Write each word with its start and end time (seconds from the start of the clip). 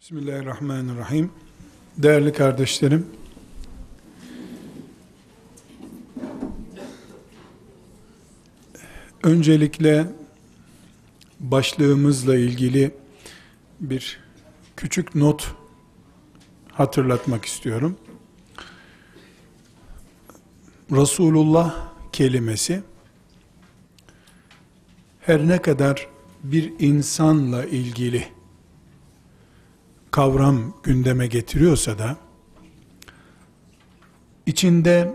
Bismillahirrahmanirrahim. 0.00 1.30
Değerli 1.98 2.32
kardeşlerim, 2.32 3.06
öncelikle 9.22 10.06
başlığımızla 11.40 12.36
ilgili 12.36 12.94
bir 13.80 14.20
küçük 14.76 15.14
not 15.14 15.54
hatırlatmak 16.72 17.44
istiyorum. 17.44 17.96
Resulullah 20.90 21.88
kelimesi 22.12 22.82
her 25.20 25.48
ne 25.48 25.62
kadar 25.62 26.08
bir 26.44 26.72
insanla 26.78 27.64
ilgili 27.64 28.35
kavram 30.10 30.74
gündeme 30.82 31.26
getiriyorsa 31.26 31.98
da 31.98 32.16
içinde 34.46 35.12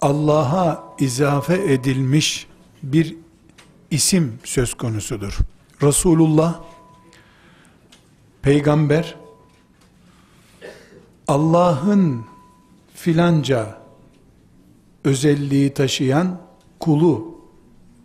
Allah'a 0.00 0.94
izafe 0.98 1.72
edilmiş 1.72 2.46
bir 2.82 3.16
isim 3.90 4.38
söz 4.44 4.74
konusudur. 4.74 5.38
Resulullah 5.82 6.60
peygamber 8.42 9.16
Allah'ın 11.28 12.24
filanca 12.94 13.78
özelliği 15.04 15.74
taşıyan 15.74 16.40
kulu 16.80 17.38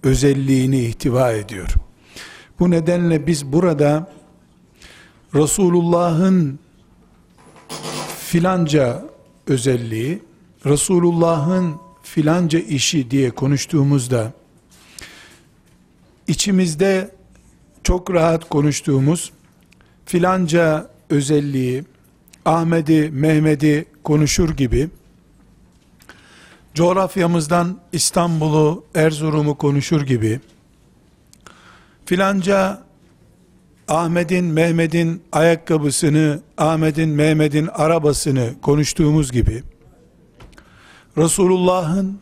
özelliğini 0.04 0.80
ihtiva 0.80 1.32
ediyor. 1.32 1.74
Bu 2.60 2.72
nedenle 2.72 3.28
biz 3.28 3.46
burada 3.46 4.14
Resulullah'ın 5.36 6.60
filanca 8.20 9.06
özelliği, 9.48 10.22
Resulullah'ın 10.66 11.76
filanca 12.04 12.60
işi 12.60 13.12
diye 13.12 13.32
konuştuğumuzda 13.32 14.34
içimizde 16.28 17.12
çok 17.84 18.14
rahat 18.14 18.50
konuştuğumuz 18.50 19.32
filanca 20.06 20.90
özelliği, 21.10 21.84
Ahmet'i, 22.46 23.10
Mehmet'i 23.14 23.86
konuşur 24.04 24.50
gibi 24.50 24.90
coğrafyamızdan 26.74 27.80
İstanbul'u, 27.92 28.86
Erzurum'u 28.96 29.58
konuşur 29.58 30.02
gibi 30.02 30.40
filanca 32.06 32.83
Ahmet'in, 33.88 34.46
Mehmet'in 34.46 35.22
ayakkabısını, 35.32 36.42
Ahmet'in, 36.58 37.10
Mehmet'in 37.10 37.68
arabasını 37.68 38.54
konuştuğumuz 38.62 39.32
gibi 39.32 39.64
Resulullah'ın 41.18 42.20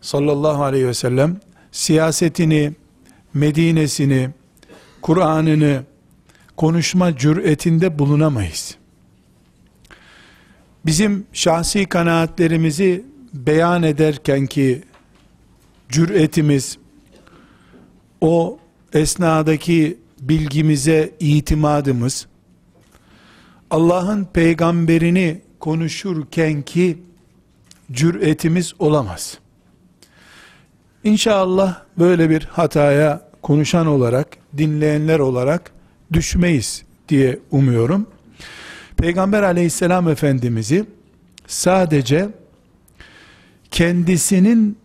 sallallahu 0.00 0.62
aleyhi 0.62 0.86
ve 0.86 0.94
sellem 0.94 1.40
siyasetini, 1.72 2.72
Medine'sini, 3.34 4.30
Kur'an'ını 5.02 5.82
konuşma 6.56 7.16
cüretinde 7.16 7.98
bulunamayız. 7.98 8.76
Bizim 10.86 11.26
şahsi 11.32 11.86
kanaatlerimizi 11.86 13.04
beyan 13.34 13.82
ederken 13.82 14.46
ki 14.46 14.82
cüretimiz 15.88 16.78
o 18.20 18.58
esnadaki 18.92 20.01
bilgimize 20.22 21.14
itimadımız 21.20 22.26
Allah'ın 23.70 24.24
peygamberini 24.24 25.40
konuşurken 25.60 26.62
ki 26.62 26.98
cüretimiz 27.92 28.74
olamaz. 28.78 29.38
İnşallah 31.04 31.82
böyle 31.98 32.30
bir 32.30 32.42
hataya 32.44 33.30
konuşan 33.42 33.86
olarak, 33.86 34.28
dinleyenler 34.58 35.18
olarak 35.18 35.72
düşmeyiz 36.12 36.82
diye 37.08 37.38
umuyorum. 37.50 38.06
Peygamber 38.96 39.42
aleyhisselam 39.42 40.08
efendimizi 40.08 40.84
sadece 41.46 42.28
kendisinin 43.70 44.78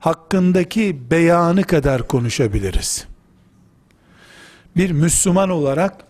hakkındaki 0.00 1.10
beyanı 1.10 1.62
kadar 1.62 2.08
konuşabiliriz. 2.08 3.06
Bir 4.76 4.90
Müslüman 4.90 5.50
olarak 5.50 6.04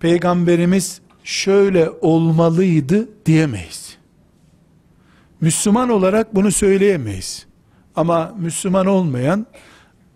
peygamberimiz 0.00 1.00
şöyle 1.24 1.90
olmalıydı 1.90 3.08
diyemeyiz. 3.26 3.98
Müslüman 5.40 5.88
olarak 5.88 6.34
bunu 6.34 6.52
söyleyemeyiz. 6.52 7.46
Ama 7.96 8.34
Müslüman 8.38 8.86
olmayan 8.86 9.46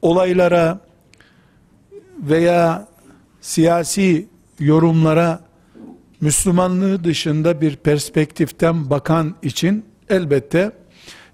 olaylara 0.02 0.80
veya 2.18 2.88
siyasi 3.40 4.26
yorumlara 4.58 5.40
Müslümanlığı 6.20 7.04
dışında 7.04 7.60
bir 7.60 7.76
perspektiften 7.76 8.90
bakan 8.90 9.34
için 9.42 9.84
elbette 10.08 10.72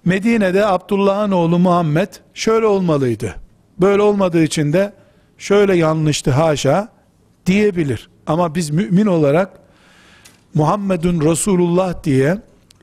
Medine'de 0.05 0.65
Abdullah'ın 0.65 1.31
oğlu 1.31 1.59
Muhammed 1.59 2.09
şöyle 2.33 2.65
olmalıydı. 2.65 3.35
Böyle 3.81 4.01
olmadığı 4.01 4.43
için 4.43 4.73
de 4.73 4.93
şöyle 5.39 5.77
yanlıştı 5.77 6.31
haşa 6.31 6.89
diyebilir. 7.45 8.09
Ama 8.27 8.55
biz 8.55 8.69
mümin 8.69 9.05
olarak 9.05 9.59
Muhammedun 10.53 11.21
Resulullah 11.21 12.03
diye 12.03 12.37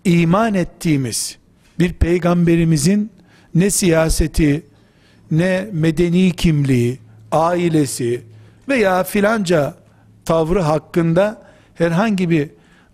iman 0.05 0.55
ettiğimiz 0.55 1.39
bir 1.78 1.93
peygamberimizin 1.93 3.11
ne 3.55 3.71
siyaseti, 3.71 4.66
ne 5.31 5.69
medeni 5.72 6.33
kimliği, 6.33 6.99
ailesi 7.33 8.22
veya 8.69 9.05
filanca 9.05 9.75
tavrı 10.25 10.61
hakkında 10.61 11.43
herhangi 11.75 12.31
bir 12.31 12.50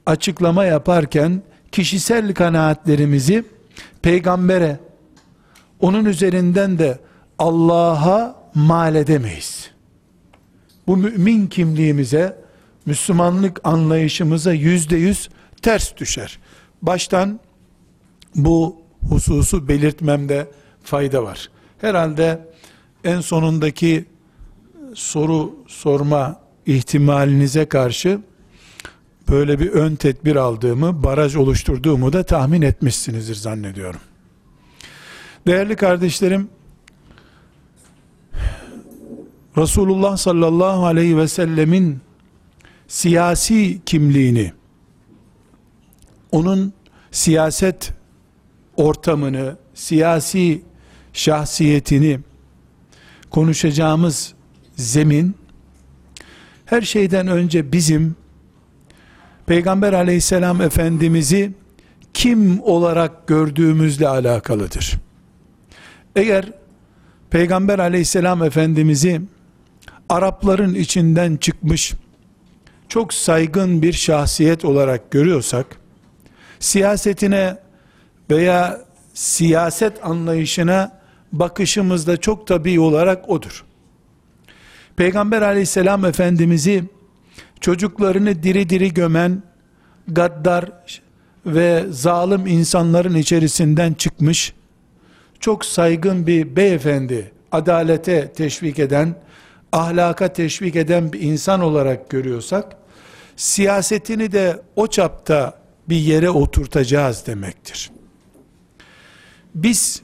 açıklama 0.07 0.65
yaparken 0.65 1.43
kişisel 1.73 2.35
kanaatlerimizi 2.35 3.45
peygambere, 4.03 4.81
onun 5.81 6.05
üzerinden 6.05 6.79
de 6.79 6.99
Allah'a 7.39 8.42
mal 8.55 8.95
edemeyiz. 8.95 9.71
Bu 10.87 10.97
mümin 10.97 11.47
kimliğimize, 11.47 12.43
Müslümanlık 12.87 13.61
anlayışımıza 13.65 14.53
yüzde 14.53 14.97
yüz 14.97 15.29
ters 15.63 15.97
düşer. 15.97 16.39
Baştan 16.83 17.41
bu 18.35 18.83
hususu 19.09 19.69
belirtmemde 19.69 20.51
fayda 20.83 21.23
var. 21.23 21.51
Herhalde 21.81 22.49
en 23.05 23.21
sonundaki 23.21 24.05
soru 24.95 25.55
sorma 25.67 26.41
ihtimalinize 26.67 27.65
karşı 27.69 28.21
böyle 29.29 29.59
bir 29.59 29.71
ön 29.71 29.95
tedbir 29.95 30.37
aldığımı, 30.37 31.03
baraj 31.03 31.37
oluşturduğumu 31.37 32.13
da 32.13 32.23
tahmin 32.23 32.63
etmişsinizdir 32.63 33.35
zannediyorum. 33.35 34.01
Değerli 35.47 35.77
kardeşlerim, 35.77 36.49
Resulullah 39.57 40.17
sallallahu 40.17 40.87
aleyhi 40.87 41.17
ve 41.17 41.29
sellemin 41.29 42.01
siyasi 42.89 43.81
kimliğini, 43.87 44.53
onun 46.31 46.73
siyaset 47.11 47.93
ortamını, 48.77 49.57
siyasi 49.75 50.63
şahsiyetini 51.13 52.21
konuşacağımız 53.31 54.35
zemin, 54.77 55.35
her 56.67 56.83
şeyden 56.83 57.27
önce 57.29 57.73
bizim 57.73 58.17
Peygamber 59.47 59.93
aleyhisselam 59.93 60.61
efendimizi 60.61 61.53
kim 62.15 62.63
olarak 62.63 63.27
gördüğümüzle 63.27 64.09
alakalıdır. 64.09 64.99
Eğer 66.17 66.53
Peygamber 67.31 67.79
aleyhisselam 67.79 68.43
efendimizi 68.43 69.23
Arapların 70.13 70.75
içinden 70.75 71.37
çıkmış 71.37 71.93
çok 72.89 73.15
saygın 73.15 73.83
bir 73.83 73.93
şahsiyet 73.93 74.65
olarak 74.65 75.11
görüyorsak 75.11 75.67
siyasetine 76.61 77.57
veya 78.31 78.81
siyaset 79.15 80.05
anlayışına 80.05 80.99
bakışımızda 81.33 82.17
çok 82.17 82.47
tabii 82.47 82.81
olarak 82.81 83.29
odur. 83.29 83.65
Peygamber 84.97 85.43
aleyhisselam 85.43 86.05
efendimizi 86.05 86.85
çocuklarını 87.61 88.43
diri 88.43 88.69
diri 88.69 88.95
gömen 88.95 89.43
gaddar 90.09 90.71
ve 91.47 91.85
zalim 91.91 92.47
insanların 92.47 93.15
içerisinden 93.15 93.95
çıkmış 93.95 94.55
çok 95.41 95.65
saygın 95.65 96.27
bir 96.27 96.57
beyefendi 96.57 97.33
adalete 97.53 98.33
teşvik 98.33 98.79
eden 98.79 99.15
ahlaka 99.73 100.33
teşvik 100.33 100.77
eden 100.77 101.13
bir 101.13 101.21
insan 101.21 101.61
olarak 101.61 102.11
görüyorsak, 102.11 102.77
siyasetini 103.37 104.33
de 104.33 104.63
o 104.77 104.87
çapta 104.87 105.63
bir 105.89 105.97
yere 105.97 106.31
oturtacağız 106.31 107.27
demektir. 107.27 107.91
Biz 109.55 110.03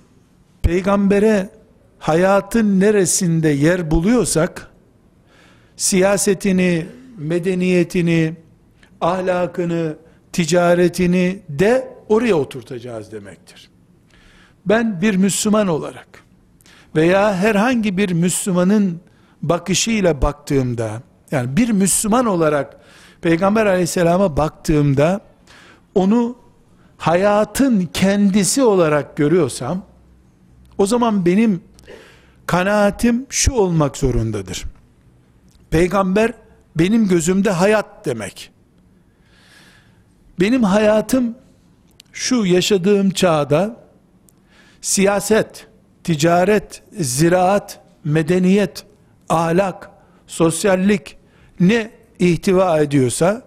peygambere 0.62 1.50
hayatın 1.98 2.80
neresinde 2.80 3.48
yer 3.48 3.90
buluyorsak, 3.90 4.70
siyasetini, 5.76 6.86
medeniyetini, 7.18 8.34
ahlakını, 9.00 9.96
ticaretini 10.32 11.42
de 11.48 11.88
oraya 12.08 12.34
oturtacağız 12.34 13.12
demektir. 13.12 13.70
Ben 14.66 15.02
bir 15.02 15.16
Müslüman 15.16 15.68
olarak 15.68 16.08
veya 16.96 17.34
herhangi 17.34 17.96
bir 17.96 18.12
Müslümanın 18.12 19.00
bakışıyla 19.42 20.22
baktığımda, 20.22 21.02
yani 21.30 21.56
bir 21.56 21.70
Müslüman 21.70 22.26
olarak 22.26 22.76
Peygamber 23.20 23.66
aleyhisselama 23.66 24.36
baktığımda, 24.36 25.20
onu 25.94 26.36
hayatın 26.96 27.88
kendisi 27.92 28.62
olarak 28.62 29.16
görüyorsam, 29.16 29.82
o 30.78 30.86
zaman 30.86 31.26
benim 31.26 31.62
kanaatim 32.46 33.26
şu 33.28 33.52
olmak 33.52 33.96
zorundadır. 33.96 34.64
Peygamber 35.70 36.32
benim 36.76 37.08
gözümde 37.08 37.50
hayat 37.50 38.06
demek. 38.06 38.50
Benim 40.40 40.62
hayatım 40.62 41.34
şu 42.12 42.46
yaşadığım 42.46 43.10
çağda 43.10 43.76
siyaset, 44.80 45.66
ticaret, 46.04 46.82
ziraat, 47.00 47.80
medeniyet, 48.04 48.86
ahlak, 49.28 49.90
sosyallik 50.26 51.16
ne 51.60 51.90
ihtiva 52.18 52.80
ediyorsa 52.80 53.42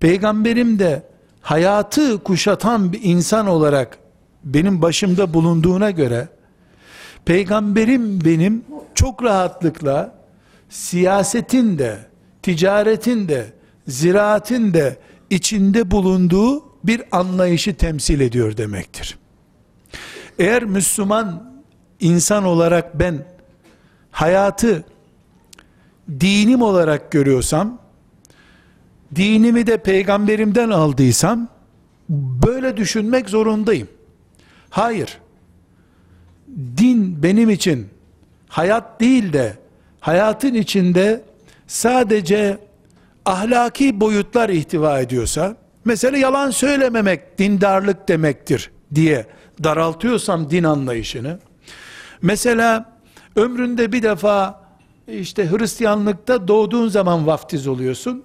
peygamberim 0.00 0.78
de 0.78 1.02
hayatı 1.40 2.18
kuşatan 2.18 2.92
bir 2.92 3.00
insan 3.02 3.46
olarak 3.46 3.98
benim 4.44 4.82
başımda 4.82 5.34
bulunduğuna 5.34 5.90
göre 5.90 6.28
peygamberim 7.24 8.24
benim 8.24 8.64
çok 8.94 9.22
rahatlıkla 9.22 10.14
siyasetin 10.68 11.78
de 11.78 11.98
ticaretin 12.42 13.28
de 13.28 13.46
ziraatin 13.88 14.74
de 14.74 14.98
içinde 15.30 15.90
bulunduğu 15.90 16.64
bir 16.84 17.02
anlayışı 17.12 17.74
temsil 17.74 18.20
ediyor 18.20 18.56
demektir. 18.56 19.18
Eğer 20.38 20.64
Müslüman 20.64 21.52
insan 22.00 22.44
olarak 22.44 22.98
ben 22.98 23.26
hayatı 24.10 24.84
dinim 26.20 26.62
olarak 26.62 27.10
görüyorsam, 27.10 27.78
dinimi 29.14 29.66
de 29.66 29.76
peygamberimden 29.76 30.70
aldıysam, 30.70 31.48
böyle 32.46 32.76
düşünmek 32.76 33.30
zorundayım. 33.30 33.88
Hayır, 34.70 35.18
din 36.76 37.22
benim 37.22 37.50
için 37.50 37.88
hayat 38.48 39.00
değil 39.00 39.32
de, 39.32 39.56
hayatın 40.00 40.54
içinde 40.54 41.24
sadece 41.66 42.58
ahlaki 43.24 44.00
boyutlar 44.00 44.48
ihtiva 44.48 45.00
ediyorsa, 45.00 45.56
mesela 45.84 46.18
yalan 46.18 46.50
söylememek 46.50 47.38
dindarlık 47.38 48.08
demektir 48.08 48.70
diye 48.94 49.26
daraltıyorsam 49.64 50.50
din 50.50 50.64
anlayışını, 50.64 51.38
mesela 52.22 52.92
ömründe 53.36 53.92
bir 53.92 54.02
defa 54.02 54.59
işte 55.12 55.50
Hristiyanlıkta 55.50 56.48
doğduğun 56.48 56.88
zaman 56.88 57.26
vaftiz 57.26 57.66
oluyorsun. 57.66 58.22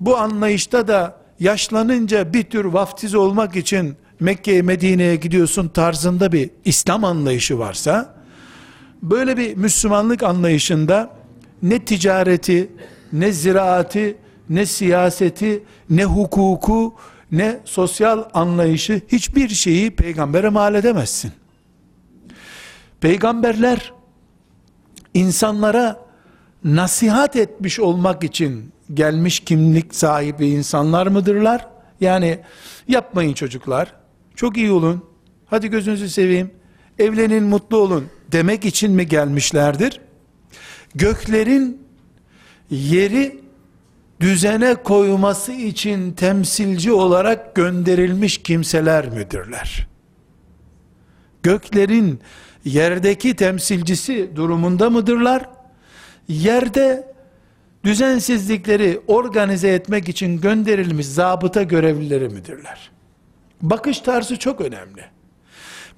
Bu 0.00 0.16
anlayışta 0.16 0.88
da 0.88 1.16
yaşlanınca 1.40 2.32
bir 2.32 2.42
tür 2.42 2.64
vaftiz 2.64 3.14
olmak 3.14 3.56
için 3.56 3.96
Mekke'ye 4.20 4.62
Medine'ye 4.62 5.16
gidiyorsun 5.16 5.68
tarzında 5.68 6.32
bir 6.32 6.50
İslam 6.64 7.04
anlayışı 7.04 7.58
varsa, 7.58 8.14
böyle 9.02 9.36
bir 9.36 9.56
Müslümanlık 9.56 10.22
anlayışında 10.22 11.10
ne 11.62 11.84
ticareti, 11.84 12.70
ne 13.12 13.32
ziraati, 13.32 14.16
ne 14.48 14.66
siyaseti, 14.66 15.62
ne 15.90 16.04
hukuku, 16.04 16.94
ne 17.32 17.60
sosyal 17.64 18.24
anlayışı 18.34 19.00
hiçbir 19.08 19.48
şeyi 19.48 19.90
peygambere 19.90 20.48
mal 20.48 20.74
edemezsin. 20.74 21.32
Peygamberler 23.00 23.92
insanlara 25.14 26.04
nasihat 26.64 27.36
etmiş 27.36 27.80
olmak 27.80 28.24
için 28.24 28.72
gelmiş 28.94 29.40
kimlik 29.40 29.94
sahibi 29.94 30.48
insanlar 30.48 31.06
mıdırlar? 31.06 31.66
Yani 32.00 32.38
yapmayın 32.88 33.32
çocuklar, 33.32 33.94
çok 34.34 34.56
iyi 34.56 34.70
olun, 34.70 35.04
hadi 35.46 35.68
gözünüzü 35.70 36.08
seveyim, 36.08 36.50
evlenin 36.98 37.44
mutlu 37.44 37.76
olun 37.76 38.06
demek 38.32 38.64
için 38.64 38.92
mi 38.92 39.06
gelmişlerdir? 39.06 40.00
Göklerin 40.94 41.82
yeri 42.70 43.40
düzene 44.20 44.74
koyması 44.74 45.52
için 45.52 46.12
temsilci 46.12 46.92
olarak 46.92 47.54
gönderilmiş 47.54 48.38
kimseler 48.38 49.08
midirler? 49.08 49.88
Göklerin 51.42 52.20
yerdeki 52.64 53.36
temsilcisi 53.36 54.30
durumunda 54.36 54.90
mıdırlar? 54.90 55.48
Yerde 56.28 57.12
düzensizlikleri 57.84 59.00
organize 59.06 59.68
etmek 59.68 60.08
için 60.08 60.40
gönderilmiş 60.40 61.06
zabıta 61.06 61.62
görevlileri 61.62 62.28
midirler? 62.28 62.90
Bakış 63.62 64.00
tarzı 64.00 64.38
çok 64.38 64.60
önemli. 64.60 65.04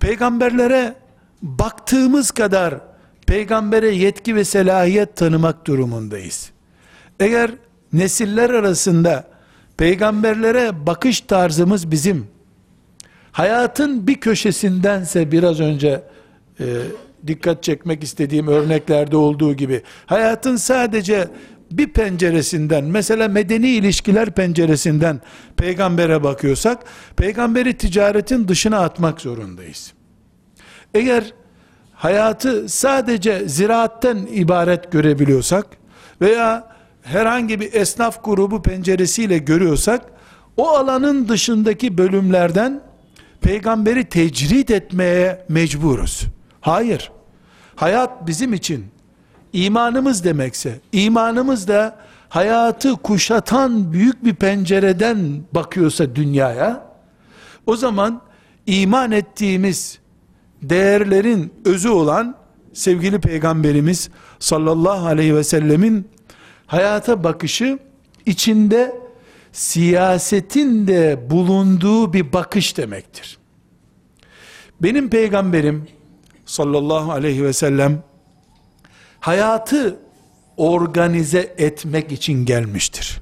Peygamberlere 0.01 0.95
baktığımız 1.43 2.31
kadar 2.31 2.75
peygambere 3.27 3.95
yetki 3.95 4.37
ve 4.37 4.45
selahiyet 4.45 5.17
tanımak 5.17 5.67
durumundayız. 5.67 6.51
Eğer 7.21 7.51
nesiller 7.93 8.51
arasında 8.51 9.25
peygamberlere 9.77 10.87
bakış 10.87 11.21
tarzımız 11.21 11.91
bizim 11.91 12.27
hayatın 13.33 14.07
bir 14.07 14.15
köşesindense 14.15 15.33
biraz 15.33 15.61
önce 15.61 16.03
e, 16.63 17.27
dikkat 17.27 17.63
çekmek 17.63 18.05
istediğim 18.05 18.49
örneklerde 18.49 19.17
olduğu 19.17 19.55
gibi 19.55 19.83
hayatın 20.07 20.57
sadece 20.57 21.29
bir 21.71 21.89
penceresinden 21.89 22.85
mesela 22.85 23.29
medeni 23.29 23.69
ilişkiler 23.69 24.31
penceresinden 24.31 25.21
peygambere 25.57 26.23
bakıyorsak 26.23 26.79
peygamberi 27.17 27.77
ticaretin 27.77 28.49
dışına 28.49 28.79
atmak 28.79 29.21
zorundayız. 29.21 29.93
Eğer 30.95 31.25
hayatı 31.95 32.69
sadece 32.69 33.49
ziraatten 33.49 34.29
ibaret 34.33 34.93
görebiliyorsak 34.93 35.67
veya 36.21 36.69
herhangi 37.03 37.61
bir 37.61 37.73
esnaf 37.73 38.25
grubu 38.25 38.63
penceresiyle 38.63 39.39
görüyorsak 39.39 40.03
o 40.57 40.69
alanın 40.69 41.29
dışındaki 41.29 41.99
bölümlerden 41.99 42.81
peygamberi 43.41 44.05
tecrit 44.05 44.71
etmeye 44.71 45.45
mecburuz. 45.49 46.27
Hayır. 46.63 47.13
Hayat 47.77 48.27
bizim 48.27 48.55
için 48.55 48.87
imanımız 49.53 50.25
demekse, 50.25 50.81
imanımız 50.93 51.69
da 51.69 51.99
hayatı 52.29 52.97
kuşatan 52.97 53.93
büyük 53.93 54.25
bir 54.25 54.35
pencereden 54.35 55.43
bakıyorsa 55.53 56.17
dünyaya, 56.17 56.87
o 57.67 57.77
zaman 57.77 58.23
iman 58.67 59.13
ettiğimiz 59.13 59.99
değerlerin 60.63 61.53
özü 61.65 61.89
olan 61.89 62.35
sevgili 62.73 63.21
peygamberimiz 63.21 64.11
sallallahu 64.39 65.07
aleyhi 65.07 65.37
ve 65.37 65.45
sellemin 65.45 66.09
hayata 66.67 67.25
bakışı 67.25 67.79
içinde 68.27 68.95
siyasetin 69.53 70.87
de 70.87 71.31
bulunduğu 71.31 72.13
bir 72.13 72.33
bakış 72.33 72.77
demektir. 72.77 73.39
Benim 74.83 75.11
peygamberim 75.11 75.89
sallallahu 76.53 77.13
aleyhi 77.13 77.45
ve 77.45 77.53
sellem 77.53 78.03
hayatı 79.21 79.99
organize 80.57 81.55
etmek 81.59 82.13
için 82.13 82.45
gelmiştir. 82.45 83.21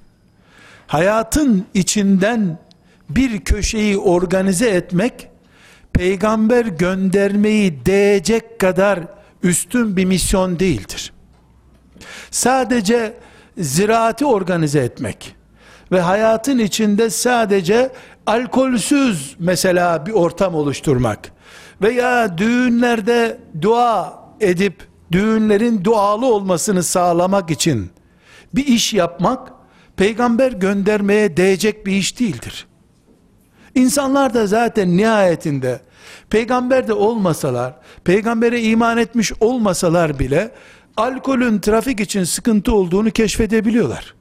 Hayatın 0.87 1.67
içinden 1.75 2.59
bir 3.11 3.41
köşeyi 3.41 3.99
organize 3.99 4.71
etmek 4.71 5.29
peygamber 5.93 6.65
göndermeyi 6.65 7.87
değecek 7.87 8.59
kadar 8.59 9.01
üstün 9.43 9.97
bir 9.97 10.05
misyon 10.05 10.59
değildir. 10.59 11.13
Sadece 12.31 13.15
ziraati 13.59 14.27
organize 14.27 14.81
etmek 14.81 15.35
ve 15.93 16.01
hayatın 16.01 16.59
içinde 16.59 17.11
sadece 17.11 17.93
alkolsüz 18.27 19.37
mesela 19.39 20.07
bir 20.07 20.13
ortam 20.13 20.55
oluşturmak 20.55 21.33
veya 21.83 22.39
düğünlerde 22.39 23.39
dua 23.63 24.21
edip 24.41 24.75
düğünlerin 25.13 25.85
dualı 25.85 26.27
olmasını 26.27 26.83
sağlamak 26.83 27.51
için 27.51 27.91
bir 28.55 28.67
iş 28.67 28.95
yapmak 28.95 29.53
peygamber 29.97 30.53
göndermeye 30.53 31.37
değecek 31.37 31.87
bir 31.87 31.93
iş 31.93 32.21
değildir. 32.21 32.67
İnsanlar 33.75 34.35
da 34.35 34.47
zaten 34.47 34.97
nihayetinde 34.97 35.81
peygamber 36.31 36.89
de 36.89 36.93
olmasalar, 36.93 37.75
peygambere 38.05 38.63
iman 38.63 38.99
etmiş 38.99 39.33
olmasalar 39.41 40.19
bile 40.19 40.51
alkolün 40.97 41.59
trafik 41.59 42.01
için 42.01 42.25
sıkıntı 42.25 42.75
olduğunu 42.75 43.11
keşfedebiliyorlar. 43.11 44.15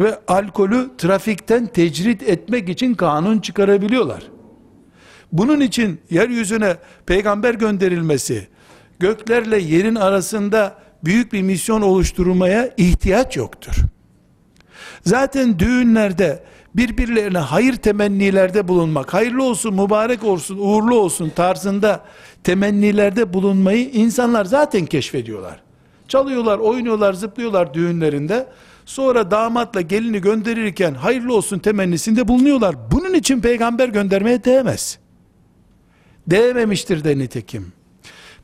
Ve 0.00 0.20
alkolü 0.28 0.90
trafikten 0.98 1.66
tecrit 1.66 2.22
etmek 2.22 2.68
için 2.68 2.94
kanun 2.94 3.38
çıkarabiliyorlar. 3.38 4.22
Bunun 5.32 5.60
için 5.60 6.00
yeryüzüne 6.10 6.76
peygamber 7.06 7.54
gönderilmesi, 7.54 8.48
göklerle 8.98 9.58
yerin 9.58 9.94
arasında 9.94 10.78
büyük 11.04 11.32
bir 11.32 11.42
misyon 11.42 11.82
oluşturmaya 11.82 12.70
ihtiyaç 12.76 13.36
yoktur. 13.36 13.74
Zaten 15.06 15.58
düğünlerde 15.58 16.44
birbirlerine 16.74 17.38
hayır 17.38 17.76
temennilerde 17.76 18.68
bulunmak, 18.68 19.14
hayırlı 19.14 19.44
olsun, 19.44 19.74
mübarek 19.74 20.24
olsun, 20.24 20.58
uğurlu 20.58 20.98
olsun 20.98 21.28
tarzında 21.36 22.04
temennilerde 22.44 23.32
bulunmayı 23.32 23.90
insanlar 23.90 24.44
zaten 24.44 24.86
keşfediyorlar. 24.86 25.60
Çalıyorlar, 26.08 26.58
oynuyorlar, 26.58 27.12
zıplıyorlar 27.12 27.74
düğünlerinde. 27.74 28.46
Sonra 28.86 29.30
damatla 29.30 29.80
gelini 29.80 30.20
gönderirken 30.20 30.94
hayırlı 30.94 31.34
olsun 31.34 31.58
temennisinde 31.58 32.28
bulunuyorlar. 32.28 32.76
Bunun 32.92 33.14
için 33.14 33.40
peygamber 33.40 33.88
göndermeye 33.88 34.44
değmez. 34.44 34.98
Değmemiştir 36.30 37.04
de 37.04 37.18
nitekim. 37.18 37.72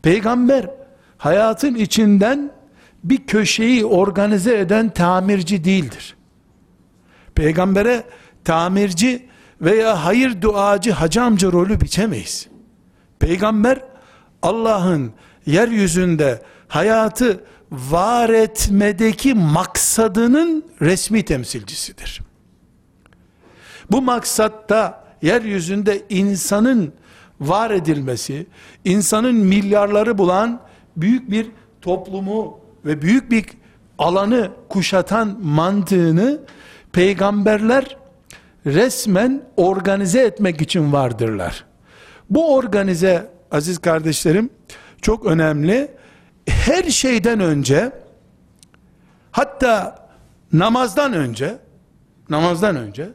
Peygamber 0.02 0.70
hayatın 1.18 1.74
içinden 1.74 2.50
bir 3.04 3.26
köşeyi 3.26 3.84
organize 3.84 4.58
eden 4.58 4.90
tamirci 4.90 5.64
değildir. 5.64 6.16
Peygambere 7.34 8.04
tamirci 8.44 9.28
veya 9.60 10.04
hayır 10.04 10.42
duacı 10.42 10.92
hacı 10.92 11.22
amca 11.22 11.52
rolü 11.52 11.80
biçemeyiz. 11.80 12.48
Peygamber 13.18 13.80
Allah'ın 14.42 15.12
yeryüzünde 15.46 16.42
hayatı 16.68 17.44
var 17.70 18.28
etmedeki 18.28 19.34
maksadının 19.34 20.64
resmi 20.80 21.24
temsilcisidir. 21.24 22.20
Bu 23.90 24.02
maksatta 24.02 25.04
yeryüzünde 25.22 26.02
insanın 26.08 26.92
var 27.40 27.70
edilmesi, 27.70 28.46
insanın 28.84 29.34
milyarları 29.34 30.18
bulan 30.18 30.60
büyük 30.96 31.30
bir 31.30 31.50
toplumu 31.80 32.60
ve 32.84 33.02
büyük 33.02 33.30
bir 33.30 33.44
alanı 33.98 34.50
kuşatan 34.68 35.38
mantığını 35.42 36.40
peygamberler 36.92 37.96
resmen 38.66 39.42
organize 39.56 40.20
etmek 40.20 40.60
için 40.60 40.92
vardırlar. 40.92 41.64
Bu 42.30 42.54
organize 42.54 43.30
aziz 43.50 43.78
kardeşlerim 43.78 44.50
çok 45.02 45.26
önemli. 45.26 45.90
Her 46.48 46.82
şeyden 46.82 47.40
önce 47.40 47.92
hatta 49.30 50.06
namazdan 50.52 51.12
önce 51.12 51.58
namazdan 52.30 52.76
önce 52.76 53.08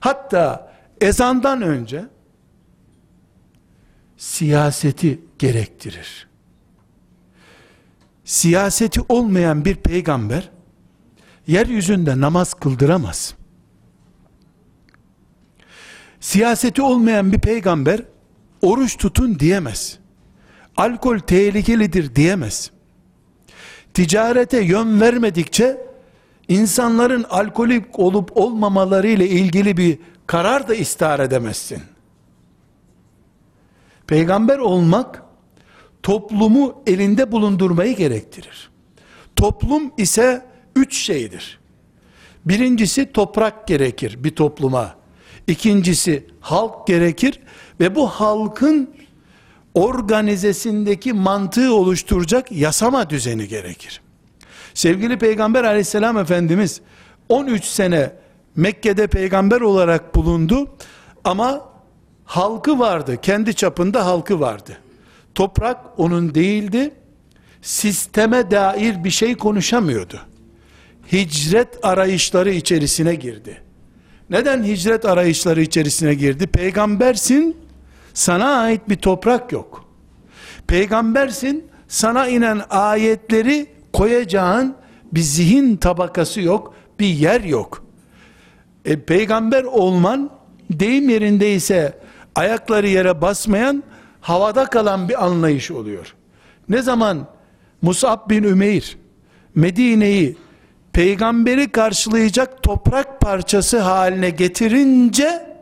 hatta 0.00 0.72
ezandan 1.00 1.62
önce 1.62 2.04
siyaseti 4.24 5.20
gerektirir. 5.38 6.26
Siyaseti 8.24 9.00
olmayan 9.08 9.64
bir 9.64 9.74
peygamber 9.74 10.50
yeryüzünde 11.46 12.20
namaz 12.20 12.54
kıldıramaz. 12.54 13.34
Siyaseti 16.20 16.82
olmayan 16.82 17.32
bir 17.32 17.38
peygamber 17.38 18.02
oruç 18.62 18.96
tutun 18.96 19.38
diyemez. 19.38 19.98
Alkol 20.76 21.18
tehlikelidir 21.18 22.14
diyemez. 22.14 22.70
Ticarete 23.94 24.60
yön 24.60 25.00
vermedikçe 25.00 25.86
insanların 26.48 27.24
alkolik 27.30 27.98
olup 27.98 28.36
olmamaları 28.36 29.08
ile 29.08 29.28
ilgili 29.28 29.76
bir 29.76 29.98
karar 30.26 30.68
da 30.68 30.74
istar 30.74 31.20
edemezsin. 31.20 31.93
Peygamber 34.14 34.58
olmak 34.58 35.22
toplumu 36.02 36.82
elinde 36.86 37.32
bulundurmayı 37.32 37.96
gerektirir. 37.96 38.70
Toplum 39.36 39.92
ise 39.98 40.46
üç 40.76 40.96
şeydir. 40.96 41.60
Birincisi 42.44 43.12
toprak 43.12 43.68
gerekir 43.68 44.24
bir 44.24 44.30
topluma. 44.30 44.94
İkincisi 45.46 46.26
halk 46.40 46.86
gerekir 46.86 47.40
ve 47.80 47.94
bu 47.94 48.06
halkın 48.06 48.90
organizesindeki 49.74 51.12
mantığı 51.12 51.74
oluşturacak 51.74 52.52
yasama 52.52 53.10
düzeni 53.10 53.48
gerekir. 53.48 54.00
Sevgili 54.74 55.18
Peygamber 55.18 55.64
aleyhisselam 55.64 56.18
Efendimiz 56.18 56.80
13 57.28 57.64
sene 57.64 58.12
Mekke'de 58.56 59.06
peygamber 59.06 59.60
olarak 59.60 60.14
bulundu 60.14 60.76
ama 61.24 61.73
halkı 62.24 62.78
vardı. 62.78 63.18
Kendi 63.22 63.54
çapında 63.54 64.06
halkı 64.06 64.40
vardı. 64.40 64.78
Toprak 65.34 65.80
onun 65.96 66.34
değildi. 66.34 66.94
Sisteme 67.62 68.50
dair 68.50 69.04
bir 69.04 69.10
şey 69.10 69.34
konuşamıyordu. 69.34 70.20
Hicret 71.12 71.84
arayışları 71.84 72.50
içerisine 72.50 73.14
girdi. 73.14 73.62
Neden 74.30 74.62
hicret 74.64 75.04
arayışları 75.04 75.62
içerisine 75.62 76.14
girdi? 76.14 76.46
Peygambersin, 76.46 77.56
sana 78.14 78.56
ait 78.56 78.88
bir 78.88 78.96
toprak 78.96 79.52
yok. 79.52 79.84
Peygambersin, 80.66 81.64
sana 81.88 82.28
inen 82.28 82.62
ayetleri 82.70 83.66
koyacağın 83.92 84.76
bir 85.12 85.20
zihin 85.20 85.76
tabakası 85.76 86.40
yok, 86.40 86.74
bir 87.00 87.06
yer 87.06 87.40
yok. 87.40 87.84
E, 88.84 89.00
peygamber 89.00 89.62
olman 89.62 90.30
deyim 90.70 91.08
yerindeyse 91.08 91.98
ayakları 92.34 92.88
yere 92.88 93.20
basmayan 93.20 93.82
havada 94.20 94.64
kalan 94.64 95.08
bir 95.08 95.24
anlayış 95.24 95.70
oluyor. 95.70 96.14
Ne 96.68 96.82
zaman 96.82 97.26
Musab 97.82 98.30
bin 98.30 98.42
Ümeyr 98.42 98.96
Medine'yi 99.54 100.36
peygamberi 100.92 101.68
karşılayacak 101.68 102.62
toprak 102.62 103.20
parçası 103.20 103.80
haline 103.80 104.30
getirince 104.30 105.56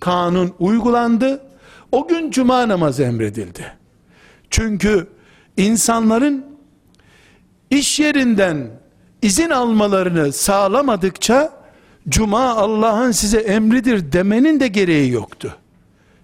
kanun 0.00 0.54
uygulandı. 0.58 1.44
O 1.92 2.08
gün 2.08 2.30
cuma 2.30 2.68
namazı 2.68 3.02
emredildi. 3.02 3.72
Çünkü 4.50 5.08
insanların 5.56 6.46
iş 7.70 8.00
yerinden 8.00 8.70
izin 9.22 9.50
almalarını 9.50 10.32
sağlamadıkça 10.32 11.52
cuma 12.08 12.56
Allah'ın 12.56 13.10
size 13.10 13.38
emridir 13.38 14.12
demenin 14.12 14.60
de 14.60 14.68
gereği 14.68 15.10
yoktu. 15.10 15.56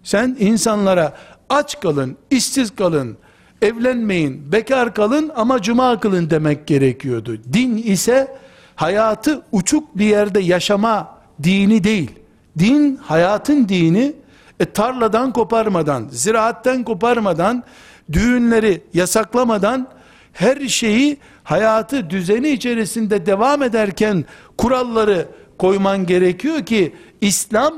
Sen 0.02 0.36
insanlara 0.40 1.12
aç 1.48 1.80
kalın, 1.80 2.16
işsiz 2.30 2.76
kalın, 2.76 3.16
evlenmeyin, 3.62 4.52
bekar 4.52 4.94
kalın 4.94 5.30
ama 5.36 5.62
cuma 5.62 6.00
kılın 6.00 6.30
demek 6.30 6.66
gerekiyordu. 6.66 7.38
Din 7.52 7.76
ise 7.76 8.36
hayatı 8.76 9.42
uçuk 9.52 9.98
bir 9.98 10.06
yerde 10.06 10.40
yaşama 10.40 11.18
dini 11.42 11.84
değil. 11.84 12.10
Din 12.58 12.96
hayatın 12.96 13.68
dini 13.68 14.12
e, 14.60 14.64
tarladan 14.64 15.32
koparmadan, 15.32 16.08
ziraatten 16.10 16.84
koparmadan, 16.84 17.64
düğünleri 18.12 18.82
yasaklamadan 18.94 19.88
her 20.32 20.68
şeyi 20.68 21.18
hayatı 21.44 22.10
düzeni 22.10 22.48
içerisinde 22.48 23.26
devam 23.26 23.62
ederken 23.62 24.24
kuralları 24.58 25.28
koyman 25.58 26.06
gerekiyor 26.06 26.66
ki 26.66 26.94
İslam 27.20 27.74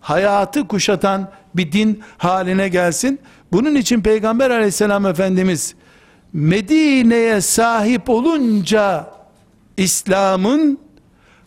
hayatı 0.00 0.68
kuşatan 0.68 1.30
bir 1.56 1.72
din 1.72 2.02
haline 2.18 2.68
gelsin. 2.68 3.20
Bunun 3.52 3.74
için 3.74 4.00
Peygamber 4.00 4.50
aleyhisselam 4.50 5.06
Efendimiz 5.06 5.74
Medine'ye 6.32 7.40
sahip 7.40 8.10
olunca 8.10 9.10
İslam'ın 9.76 10.78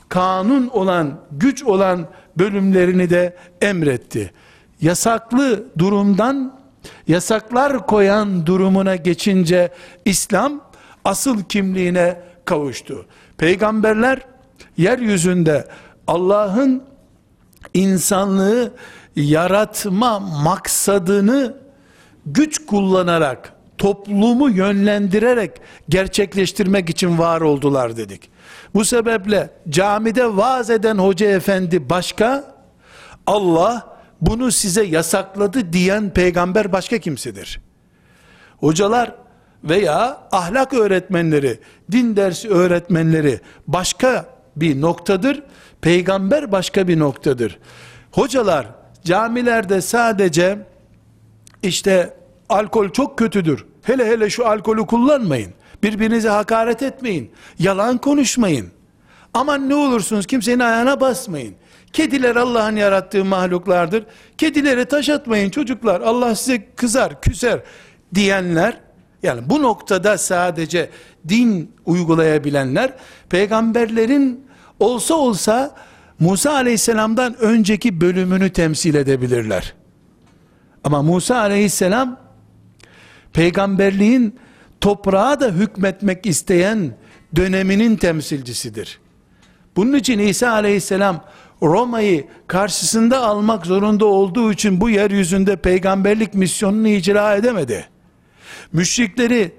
kanun 0.10 0.68
olan, 0.68 1.20
güç 1.32 1.64
olan 1.64 2.08
bölümlerini 2.38 3.10
de 3.10 3.36
emretti. 3.62 4.34
Yasaklı 4.82 5.66
durumdan 5.78 6.60
yasaklar 7.08 7.88
koyan 7.88 8.46
durumuna 8.46 8.96
geçince 8.96 9.72
İslam 10.06 10.62
asıl 11.06 11.44
kimliğine 11.44 12.22
kavuştu. 12.46 13.06
Peygamberler 13.38 14.20
yeryüzünde 14.78 15.68
Allah'ın 16.08 16.84
insanlığı 17.74 18.74
yaratma 19.18 20.20
maksadını 20.20 21.58
güç 22.26 22.66
kullanarak 22.66 23.54
toplumu 23.78 24.50
yönlendirerek 24.50 25.52
gerçekleştirmek 25.90 26.90
için 26.90 27.18
var 27.18 27.42
oldular 27.42 27.98
dedik. 27.98 28.30
Bu 28.74 28.86
sebeple 28.86 29.50
camide 29.70 30.38
vaaz 30.38 30.70
eden 30.70 30.98
hoca 30.98 31.30
efendi 31.30 31.90
başka, 31.90 32.56
Allah 33.26 33.98
bunu 34.22 34.52
size 34.52 34.84
yasakladı 34.84 35.74
diyen 35.74 36.10
peygamber 36.10 36.72
başka 36.72 36.98
kimsedir. 36.98 37.62
Hocalar 38.58 39.16
veya 39.64 40.18
ahlak 40.32 40.74
öğretmenleri, 40.74 41.60
din 41.92 42.16
dersi 42.16 42.50
öğretmenleri 42.50 43.40
başka 43.68 44.26
bir 44.56 44.82
noktadır. 44.82 45.44
Peygamber 45.82 46.52
başka 46.52 46.88
bir 46.88 47.00
noktadır. 47.00 47.60
Hocalar 48.12 48.68
camilerde 49.08 49.82
sadece 49.82 50.60
işte 51.64 52.14
alkol 52.50 52.90
çok 52.90 53.18
kötüdür. 53.18 53.66
Hele 53.84 54.06
hele 54.06 54.30
şu 54.30 54.48
alkolü 54.48 54.86
kullanmayın. 54.86 55.54
Birbirinize 55.84 56.30
hakaret 56.30 56.84
etmeyin. 56.84 57.32
Yalan 57.60 57.98
konuşmayın. 57.98 58.68
Aman 59.34 59.70
ne 59.70 59.76
olursunuz 59.76 60.26
kimsenin 60.26 60.60
ayağına 60.60 61.02
basmayın. 61.02 61.56
Kediler 61.94 62.36
Allah'ın 62.36 62.76
yarattığı 62.76 63.26
mahluklardır. 63.26 64.04
Kedilere 64.38 64.86
taş 64.86 65.10
atmayın 65.10 65.50
çocuklar. 65.50 66.02
Allah 66.02 66.36
size 66.36 66.68
kızar, 66.76 67.22
küser 67.22 67.60
diyenler 68.16 68.78
yani 69.24 69.50
bu 69.50 69.62
noktada 69.64 70.18
sadece 70.18 70.90
din 71.30 71.72
uygulayabilenler 71.86 72.94
peygamberlerin 73.30 74.48
olsa 74.80 75.16
olsa 75.16 75.76
Musa 76.20 76.54
aleyhisselamdan 76.54 77.36
önceki 77.40 78.02
bölümünü 78.02 78.50
temsil 78.50 78.96
edebilirler. 78.96 79.74
Ama 80.84 81.02
Musa 81.02 81.38
aleyhisselam 81.38 82.20
peygamberliğin 83.34 84.40
toprağa 84.82 85.40
da 85.40 85.48
hükmetmek 85.48 86.26
isteyen 86.26 86.92
döneminin 87.36 87.96
temsilcisidir. 87.96 89.00
Bunun 89.76 89.94
için 89.94 90.20
İsa 90.20 90.52
aleyhisselam 90.52 91.24
Roma'yı 91.62 92.28
karşısında 92.48 93.22
almak 93.22 93.66
zorunda 93.66 94.06
olduğu 94.06 94.52
için 94.52 94.82
bu 94.82 94.90
yeryüzünde 94.90 95.56
peygamberlik 95.56 96.34
misyonunu 96.34 96.88
icra 96.88 97.36
edemedi. 97.36 97.88
Müşrikleri 98.74 99.52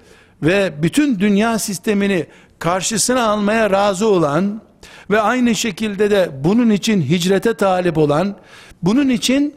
ve 0.43 0.73
bütün 0.83 1.19
dünya 1.19 1.59
sistemini 1.59 2.27
karşısına 2.59 3.23
almaya 3.23 3.71
razı 3.71 4.07
olan 4.07 4.61
ve 5.09 5.21
aynı 5.21 5.55
şekilde 5.55 6.11
de 6.11 6.31
bunun 6.43 6.69
için 6.69 7.01
hicrete 7.01 7.53
talip 7.53 7.97
olan, 7.97 8.35
bunun 8.83 9.09
için 9.09 9.55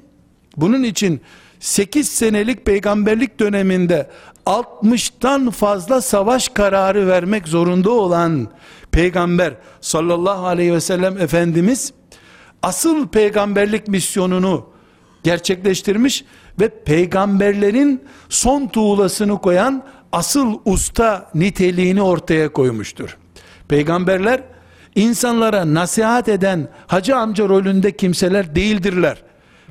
bunun 0.56 0.82
için 0.82 1.20
8 1.60 2.08
senelik 2.08 2.66
peygamberlik 2.66 3.40
döneminde 3.40 4.10
60'tan 4.46 5.50
fazla 5.50 6.00
savaş 6.00 6.48
kararı 6.48 7.08
vermek 7.08 7.48
zorunda 7.48 7.90
olan 7.90 8.48
peygamber 8.90 9.54
sallallahu 9.80 10.46
aleyhi 10.46 10.72
ve 10.72 10.80
sellem 10.80 11.18
efendimiz 11.18 11.92
asıl 12.62 13.08
peygamberlik 13.08 13.88
misyonunu 13.88 14.66
gerçekleştirmiş 15.22 16.24
ve 16.60 16.68
peygamberlerin 16.68 18.02
son 18.28 18.66
tuğlasını 18.66 19.38
koyan 19.38 19.84
asıl 20.12 20.58
usta 20.64 21.30
niteliğini 21.34 22.02
ortaya 22.02 22.52
koymuştur. 22.52 23.18
Peygamberler 23.68 24.42
insanlara 24.94 25.74
nasihat 25.74 26.28
eden 26.28 26.68
hacı 26.86 27.16
amca 27.16 27.48
rolünde 27.48 27.96
kimseler 27.96 28.54
değildirler. 28.54 29.22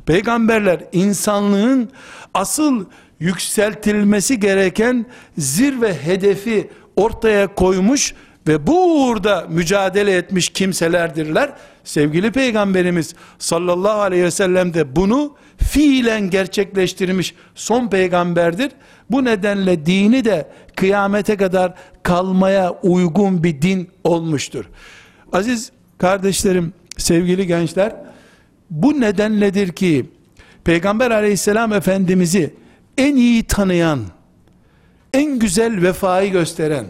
Peygamberler 0.06 0.84
insanlığın 0.92 1.90
asıl 2.34 2.86
yükseltilmesi 3.20 4.40
gereken 4.40 5.06
zirve 5.38 5.94
hedefi 5.94 6.70
ortaya 6.96 7.56
koymuş 7.56 8.14
ve 8.48 8.68
bu 8.68 9.06
uğurda 9.06 9.46
mücadele 9.50 10.18
etmiş 10.18 10.50
kimselerdirler. 10.50 11.54
Sevgili 11.84 12.32
Peygamberimiz 12.32 13.16
sallallahu 13.40 14.02
aleyhi 14.02 14.24
ve 14.24 14.32
sellem 14.32 14.74
de 14.74 14.96
bunu 14.96 15.36
fiilen 15.58 16.30
gerçekleştirmiş 16.30 17.36
son 17.56 17.88
peygamberdir. 17.90 18.72
Bu 19.12 19.26
nedenle 19.26 19.86
dini 19.86 20.26
de 20.26 20.48
kıyamete 20.76 21.38
kadar 21.38 21.74
kalmaya 22.04 22.72
uygun 22.72 23.44
bir 23.44 23.62
din 23.62 23.90
olmuştur. 24.04 24.66
Aziz 25.34 25.72
kardeşlerim, 25.98 26.74
sevgili 26.98 27.48
gençler, 27.48 27.96
bu 28.70 29.02
nedenledir 29.02 29.72
ki 29.72 30.10
Peygamber 30.64 31.12
aleyhisselam 31.12 31.74
efendimizi 31.74 32.54
en 32.98 33.16
iyi 33.16 33.44
tanıyan, 33.44 34.00
en 35.14 35.40
güzel 35.40 35.82
vefayı 35.82 36.32
gösteren 36.32 36.86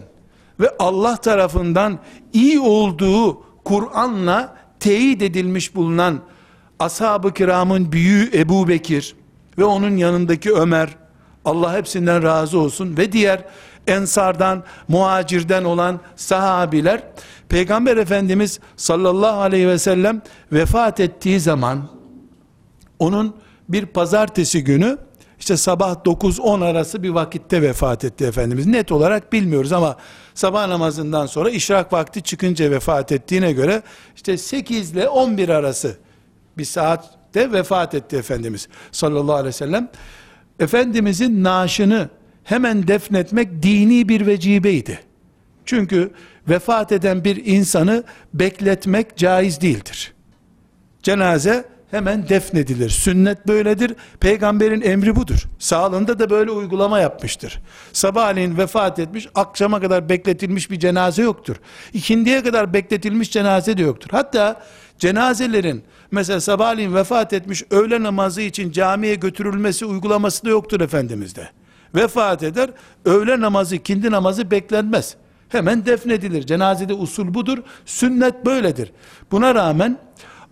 ve 0.60 0.70
Allah 0.78 1.16
tarafından 1.16 1.98
iyi 2.32 2.60
olduğu 2.60 3.42
Kur'an'la 3.64 4.56
teyit 4.80 5.22
edilmiş 5.22 5.74
bulunan 5.74 6.20
ashab-ı 6.78 7.34
kiramın 7.34 7.92
büyüğü 7.92 8.30
Ebu 8.34 8.68
Bekir 8.68 9.16
ve 9.58 9.64
onun 9.64 9.96
yanındaki 9.96 10.52
Ömer, 10.52 10.88
Allah 11.44 11.76
hepsinden 11.76 12.22
razı 12.22 12.58
olsun 12.58 12.96
ve 12.96 13.12
diğer 13.12 13.44
ensardan, 13.86 14.64
muhacirden 14.88 15.64
olan 15.64 16.00
sahabiler, 16.16 17.02
Peygamber 17.48 17.96
Efendimiz 17.96 18.60
sallallahu 18.76 19.40
aleyhi 19.40 19.68
ve 19.68 19.78
sellem 19.78 20.22
vefat 20.52 21.00
ettiği 21.00 21.40
zaman, 21.40 21.88
onun 22.98 23.36
bir 23.68 23.86
pazartesi 23.86 24.64
günü, 24.64 24.98
işte 25.42 25.56
sabah 25.56 25.94
9-10 25.94 26.64
arası 26.64 27.02
bir 27.02 27.10
vakitte 27.10 27.62
vefat 27.62 28.04
etti 28.04 28.24
Efendimiz. 28.24 28.66
Net 28.66 28.92
olarak 28.92 29.32
bilmiyoruz 29.32 29.72
ama 29.72 29.96
sabah 30.34 30.66
namazından 30.66 31.26
sonra 31.26 31.50
işrak 31.50 31.92
vakti 31.92 32.22
çıkınca 32.22 32.70
vefat 32.70 33.12
ettiğine 33.12 33.52
göre 33.52 33.82
işte 34.16 34.38
8 34.38 34.92
ile 34.92 35.08
11 35.08 35.48
arası 35.48 35.96
bir 36.58 36.64
saatte 36.64 37.52
vefat 37.52 37.94
etti 37.94 38.16
Efendimiz 38.16 38.68
sallallahu 38.92 39.34
aleyhi 39.34 39.48
ve 39.48 39.52
sellem. 39.52 39.88
Efendimizin 40.58 41.44
naaşını 41.44 42.08
hemen 42.44 42.88
defnetmek 42.88 43.62
dini 43.62 44.08
bir 44.08 44.26
vecibeydi. 44.26 45.00
Çünkü 45.64 46.10
vefat 46.48 46.92
eden 46.92 47.24
bir 47.24 47.46
insanı 47.46 48.04
bekletmek 48.34 49.16
caiz 49.16 49.60
değildir. 49.60 50.12
Cenaze 51.02 51.64
hemen 51.90 52.28
defnedilir. 52.28 52.90
Sünnet 52.90 53.46
böyledir. 53.46 53.94
Peygamberin 54.20 54.80
emri 54.80 55.16
budur. 55.16 55.44
Sağlığında 55.58 56.18
da 56.18 56.30
böyle 56.30 56.50
uygulama 56.50 57.00
yapmıştır. 57.00 57.60
Sabahleyin 57.92 58.58
vefat 58.58 58.98
etmiş, 58.98 59.28
akşama 59.34 59.80
kadar 59.80 60.08
bekletilmiş 60.08 60.70
bir 60.70 60.78
cenaze 60.78 61.22
yoktur. 61.22 61.56
İkindiye 61.92 62.42
kadar 62.42 62.74
bekletilmiş 62.74 63.30
cenaze 63.30 63.76
de 63.76 63.82
yoktur. 63.82 64.08
Hatta 64.12 64.62
cenazelerin 64.98 65.82
mesela 66.10 66.40
sabahleyin 66.40 66.94
vefat 66.94 67.32
etmiş 67.32 67.62
öğle 67.70 68.02
namazı 68.02 68.42
için 68.42 68.72
camiye 68.72 69.14
götürülmesi 69.14 69.86
uygulaması 69.86 70.44
da 70.44 70.50
yoktur 70.50 70.80
Efendimiz'de. 70.80 71.48
Vefat 71.94 72.42
eder, 72.42 72.70
öğle 73.04 73.40
namazı, 73.40 73.78
kindi 73.78 74.10
namazı 74.10 74.50
beklenmez. 74.50 75.16
Hemen 75.48 75.86
defnedilir. 75.86 76.46
Cenazede 76.46 76.94
usul 76.94 77.34
budur. 77.34 77.58
Sünnet 77.86 78.46
böyledir. 78.46 78.92
Buna 79.30 79.54
rağmen 79.54 79.98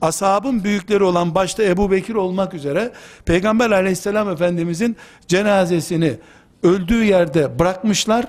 ashabın 0.01 0.65
büyükleri 0.65 1.05
olan 1.05 1.35
başta 1.35 1.63
Ebu 1.63 1.91
Bekir 1.91 2.15
olmak 2.15 2.55
üzere 2.55 2.93
Peygamber 3.25 3.71
aleyhisselam 3.71 4.31
efendimizin 4.31 4.97
cenazesini 5.29 6.19
öldüğü 6.63 7.05
yerde 7.05 7.59
bırakmışlar. 7.59 8.27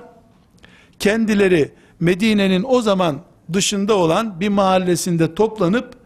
Kendileri 0.98 1.74
Medine'nin 2.00 2.64
o 2.68 2.82
zaman 2.82 3.20
dışında 3.52 3.94
olan 3.94 4.40
bir 4.40 4.48
mahallesinde 4.48 5.34
toplanıp 5.34 6.01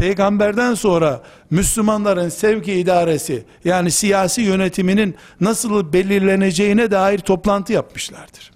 peygamberden 0.00 0.74
sonra 0.74 1.22
Müslümanların 1.50 2.28
sevki 2.28 2.72
idaresi 2.72 3.44
yani 3.64 3.90
siyasi 3.90 4.42
yönetiminin 4.42 5.14
nasıl 5.40 5.92
belirleneceğine 5.92 6.90
dair 6.90 7.18
toplantı 7.18 7.72
yapmışlardır. 7.72 8.50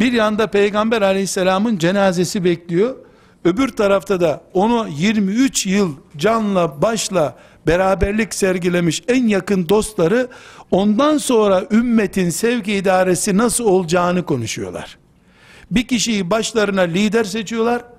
Bir 0.00 0.12
yanda 0.12 0.46
peygamber 0.46 1.02
aleyhisselamın 1.02 1.78
cenazesi 1.78 2.44
bekliyor. 2.44 2.96
Öbür 3.44 3.68
tarafta 3.68 4.20
da 4.20 4.42
onu 4.52 4.88
23 4.98 5.66
yıl 5.66 5.96
canla 6.16 6.82
başla 6.82 7.36
beraberlik 7.66 8.34
sergilemiş 8.34 9.02
en 9.08 9.26
yakın 9.26 9.68
dostları 9.68 10.28
ondan 10.70 11.18
sonra 11.18 11.64
ümmetin 11.70 12.30
sevgi 12.30 12.72
idaresi 12.72 13.36
nasıl 13.36 13.64
olacağını 13.64 14.24
konuşuyorlar. 14.24 14.98
Bir 15.70 15.86
kişiyi 15.86 16.30
başlarına 16.30 16.80
lider 16.80 17.24
seçiyorlar. 17.24 17.91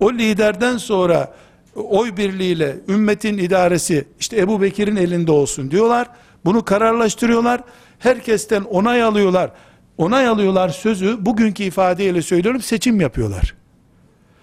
O 0.00 0.12
liderden 0.12 0.76
sonra 0.76 1.34
oy 1.74 2.16
birliğiyle 2.16 2.76
ümmetin 2.88 3.38
idaresi 3.38 4.08
işte 4.20 4.40
Ebu 4.40 4.62
Bekir'in 4.62 4.96
elinde 4.96 5.32
olsun 5.32 5.70
diyorlar. 5.70 6.08
Bunu 6.44 6.64
kararlaştırıyorlar. 6.64 7.60
Herkesten 7.98 8.62
onay 8.62 9.02
alıyorlar. 9.02 9.50
Onay 9.98 10.26
alıyorlar 10.26 10.68
sözü 10.68 11.26
bugünkü 11.26 11.62
ifadeyle 11.62 12.22
söylüyorum 12.22 12.62
seçim 12.62 13.00
yapıyorlar. 13.00 13.54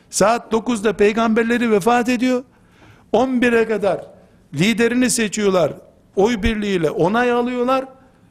Saat 0.10 0.54
9'da 0.54 0.94
peygamberleri 0.94 1.72
vefat 1.72 2.10
ediyor. 2.10 2.44
11'e 3.13 3.68
kadar 3.68 4.06
liderini 4.54 5.10
seçiyorlar. 5.10 5.74
Oy 6.15 6.44
birliğiyle 6.44 6.89
onay 6.89 7.32
alıyorlar. 7.32 7.86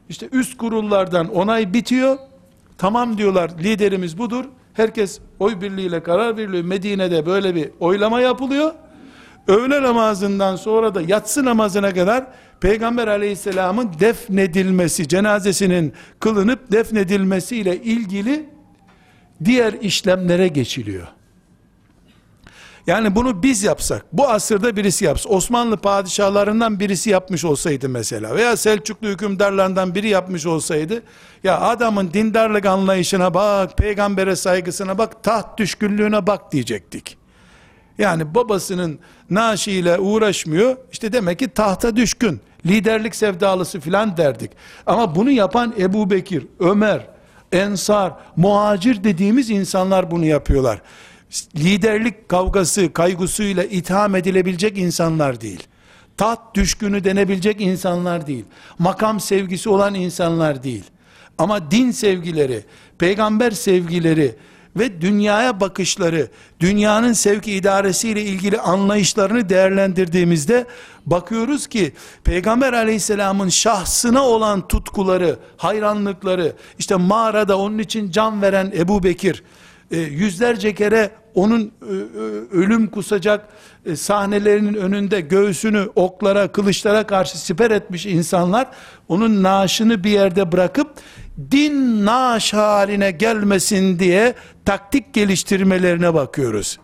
İşte 0.09 0.29
üst 0.31 0.57
kurullardan 0.57 1.35
onay 1.35 1.73
bitiyor. 1.73 2.17
Tamam 2.77 3.17
diyorlar 3.17 3.51
liderimiz 3.63 4.17
budur. 4.17 4.45
Herkes 4.75 5.19
oy 5.39 5.61
birliğiyle 5.61 6.03
karar 6.03 6.37
veriliyor. 6.37 6.63
Medine'de 6.63 7.25
böyle 7.25 7.55
bir 7.55 7.69
oylama 7.79 8.21
yapılıyor. 8.21 8.73
Öğle 9.47 9.81
namazından 9.81 10.55
sonra 10.55 10.95
da 10.95 11.01
yatsı 11.01 11.45
namazına 11.45 11.93
kadar 11.93 12.27
Peygamber 12.59 13.07
aleyhisselamın 13.07 13.91
defnedilmesi, 13.99 15.07
cenazesinin 15.07 15.93
kılınıp 16.19 16.71
defnedilmesiyle 16.71 17.81
ilgili 17.81 18.49
diğer 19.45 19.73
işlemlere 19.73 20.47
geçiliyor. 20.47 21.07
Yani 22.87 23.15
bunu 23.15 23.43
biz 23.43 23.63
yapsak, 23.63 24.05
bu 24.13 24.29
asırda 24.29 24.75
birisi 24.75 25.05
yapsa, 25.05 25.29
Osmanlı 25.29 25.77
padişahlarından 25.77 26.79
birisi 26.79 27.09
yapmış 27.09 27.45
olsaydı 27.45 27.89
mesela 27.89 28.35
veya 28.35 28.57
Selçuklu 28.57 29.07
hükümdarlarından 29.07 29.95
biri 29.95 30.09
yapmış 30.09 30.45
olsaydı, 30.45 31.03
ya 31.43 31.61
adamın 31.61 32.13
dindarlık 32.13 32.65
anlayışına 32.65 33.33
bak, 33.33 33.77
peygambere 33.77 34.35
saygısına 34.35 34.97
bak, 34.97 35.23
taht 35.23 35.57
düşkünlüğüne 35.57 36.27
bak 36.27 36.51
diyecektik. 36.51 37.17
Yani 37.97 38.35
babasının 38.35 38.99
naaşiyle 39.29 39.99
uğraşmıyor, 39.99 40.77
işte 40.91 41.13
demek 41.13 41.39
ki 41.39 41.47
tahta 41.47 41.95
düşkün, 41.95 42.41
liderlik 42.65 43.15
sevdalısı 43.15 43.79
filan 43.79 44.17
derdik. 44.17 44.51
Ama 44.85 45.15
bunu 45.15 45.31
yapan 45.31 45.73
Ebu 45.79 46.09
Bekir, 46.09 46.47
Ömer, 46.59 47.07
Ensar, 47.51 48.13
muhacir 48.35 49.03
dediğimiz 49.03 49.49
insanlar 49.49 50.11
bunu 50.11 50.25
yapıyorlar 50.25 50.81
liderlik 51.55 52.29
kavgası, 52.29 52.93
kaygısıyla 52.93 53.63
itham 53.63 54.15
edilebilecek 54.15 54.77
insanlar 54.77 55.41
değil. 55.41 55.63
Tat 56.17 56.55
düşkünü 56.55 57.03
denebilecek 57.03 57.61
insanlar 57.61 58.27
değil. 58.27 58.45
Makam 58.79 59.19
sevgisi 59.19 59.69
olan 59.69 59.93
insanlar 59.93 60.63
değil. 60.63 60.83
Ama 61.37 61.71
din 61.71 61.91
sevgileri, 61.91 62.63
peygamber 62.97 63.51
sevgileri 63.51 64.35
ve 64.75 65.01
dünyaya 65.01 65.59
bakışları, 65.59 66.27
dünyanın 66.59 67.13
sevki 67.13 67.51
idaresiyle 67.51 68.21
ilgili 68.21 68.59
anlayışlarını 68.59 69.49
değerlendirdiğimizde 69.49 70.65
bakıyoruz 71.05 71.67
ki 71.67 71.93
Peygamber 72.23 72.73
aleyhisselamın 72.73 73.49
şahsına 73.49 74.23
olan 74.23 74.67
tutkuları, 74.67 75.39
hayranlıkları, 75.57 76.53
işte 76.79 76.95
mağarada 76.95 77.57
onun 77.57 77.79
için 77.79 78.11
can 78.11 78.41
veren 78.41 78.73
Ebu 78.77 79.03
Bekir, 79.03 79.43
e, 79.91 79.97
yüzlerce 79.97 80.75
kere 80.75 81.11
onun 81.35 81.61
e, 81.61 81.93
e, 81.93 81.97
ölüm 82.57 82.87
kusacak 82.87 83.47
sahnelerinin 83.95 84.73
önünde 84.73 85.21
göğsünü 85.21 85.89
oklara, 85.95 86.47
kılıçlara 86.47 87.07
karşı 87.07 87.39
siper 87.39 87.71
etmiş 87.71 88.05
insanlar 88.05 88.67
onun 89.07 89.43
naaşını 89.43 90.03
bir 90.03 90.09
yerde 90.09 90.51
bırakıp 90.51 90.87
din 91.51 92.05
naaş 92.05 92.53
haline 92.53 93.11
gelmesin 93.11 93.99
diye 93.99 94.33
taktik 94.65 95.13
geliştirmelerine 95.13 96.13
bakıyoruz 96.13 96.79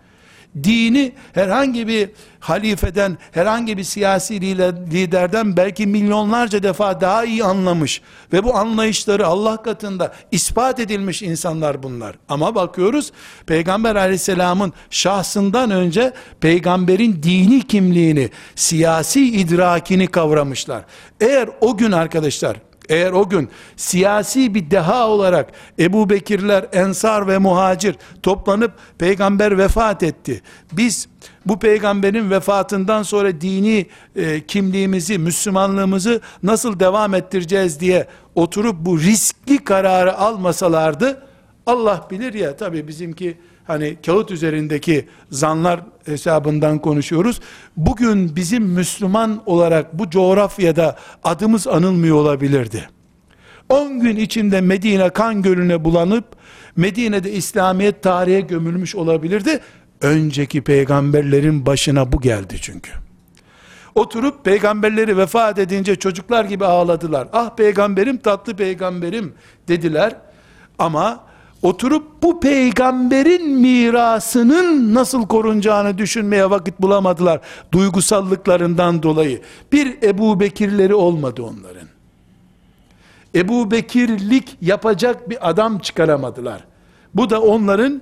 dini 0.64 1.14
herhangi 1.34 1.88
bir 1.88 2.10
halifeden, 2.40 3.18
herhangi 3.32 3.78
bir 3.78 3.84
siyasi 3.84 4.42
liderden 4.42 5.58
belki 5.58 5.88
milyonlarca 5.88 6.64
defa 6.64 7.02
daha 7.02 7.26
iyi 7.26 7.44
anlamış 7.44 8.02
ve 8.34 8.44
bu 8.44 8.56
anlayışları 8.56 9.28
Allah 9.28 9.64
katında 9.64 10.14
ispat 10.32 10.80
edilmiş 10.80 11.22
insanlar 11.22 11.84
bunlar. 11.84 12.16
Ama 12.30 12.56
bakıyoruz 12.56 13.12
Peygamber 13.46 13.96
aleyhisselamın 13.96 14.74
şahsından 14.90 15.72
önce 15.72 16.14
peygamberin 16.40 17.24
dini 17.24 17.68
kimliğini, 17.68 18.30
siyasi 18.56 19.26
idrakini 19.26 20.08
kavramışlar. 20.08 20.84
Eğer 21.22 21.50
o 21.62 21.78
gün 21.78 21.92
arkadaşlar 21.92 22.58
eğer 22.92 23.12
o 23.12 23.30
gün 23.30 23.50
siyasi 23.76 24.56
bir 24.56 24.72
deha 24.72 25.08
olarak 25.08 25.52
Ebu 25.80 26.10
Bekirler, 26.10 26.66
Ensar 26.74 27.28
ve 27.28 27.38
Muhacir 27.38 27.96
toplanıp 28.24 28.72
peygamber 28.98 29.58
vefat 29.58 30.04
etti. 30.04 30.42
Biz 30.72 31.08
bu 31.46 31.60
peygamberin 31.60 32.32
vefatından 32.32 33.04
sonra 33.04 33.42
dini 33.42 33.86
e, 34.16 34.46
kimliğimizi, 34.46 35.18
Müslümanlığımızı 35.18 36.22
nasıl 36.44 36.80
devam 36.80 37.14
ettireceğiz 37.14 37.80
diye 37.80 38.08
oturup 38.36 38.76
bu 38.80 39.00
riskli 39.00 39.64
kararı 39.64 40.18
almasalardı 40.18 41.28
Allah 41.66 42.08
bilir 42.12 42.34
ya 42.34 42.58
tabi 42.58 42.88
bizimki 42.88 43.38
hani 43.72 43.98
kağıt 44.06 44.32
üzerindeki 44.32 45.08
zanlar 45.30 45.80
hesabından 46.06 46.80
konuşuyoruz. 46.80 47.40
Bugün 47.78 48.36
bizim 48.36 48.64
Müslüman 48.64 49.44
olarak 49.46 50.00
bu 50.00 50.10
coğrafyada 50.10 50.98
adımız 51.24 51.68
anılmıyor 51.68 52.16
olabilirdi. 52.16 52.90
10 53.70 54.00
gün 54.00 54.16
içinde 54.16 54.62
Medine 54.62 55.10
kan 55.10 55.42
gölüne 55.42 55.84
bulanıp 55.84 56.26
Medine'de 56.76 57.32
İslamiyet 57.32 58.04
tarihe 58.04 58.42
gömülmüş 58.42 58.96
olabilirdi. 58.96 59.60
Önceki 60.02 60.62
peygamberlerin 60.62 61.66
başına 61.66 62.12
bu 62.12 62.22
geldi 62.22 62.56
çünkü. 62.62 62.92
Oturup 63.96 64.46
peygamberleri 64.46 65.18
vefat 65.18 65.60
edince 65.60 65.96
çocuklar 65.96 66.46
gibi 66.46 66.66
ağladılar. 66.66 67.28
Ah 67.34 67.56
peygamberim 67.56 68.18
tatlı 68.18 68.56
peygamberim 68.56 69.34
dediler. 69.68 70.16
Ama 70.80 71.31
oturup 71.62 72.24
bu 72.24 72.40
peygamberin 72.40 73.50
mirasının 73.50 74.94
nasıl 74.94 75.28
korunacağını 75.28 75.98
düşünmeye 75.98 76.50
vakit 76.50 76.82
bulamadılar. 76.82 77.42
Duygusallıklarından 77.72 79.04
dolayı. 79.04 79.42
Bir 79.72 79.98
Ebu 80.04 80.40
Bekirleri 80.40 80.96
olmadı 80.96 81.44
onların. 81.44 81.88
Ebu 83.36 83.72
Bekirlik 83.72 84.58
yapacak 84.62 85.30
bir 85.30 85.50
adam 85.50 85.80
çıkaramadılar. 85.80 86.66
Bu 87.16 87.30
da 87.30 87.42
onların 87.42 88.02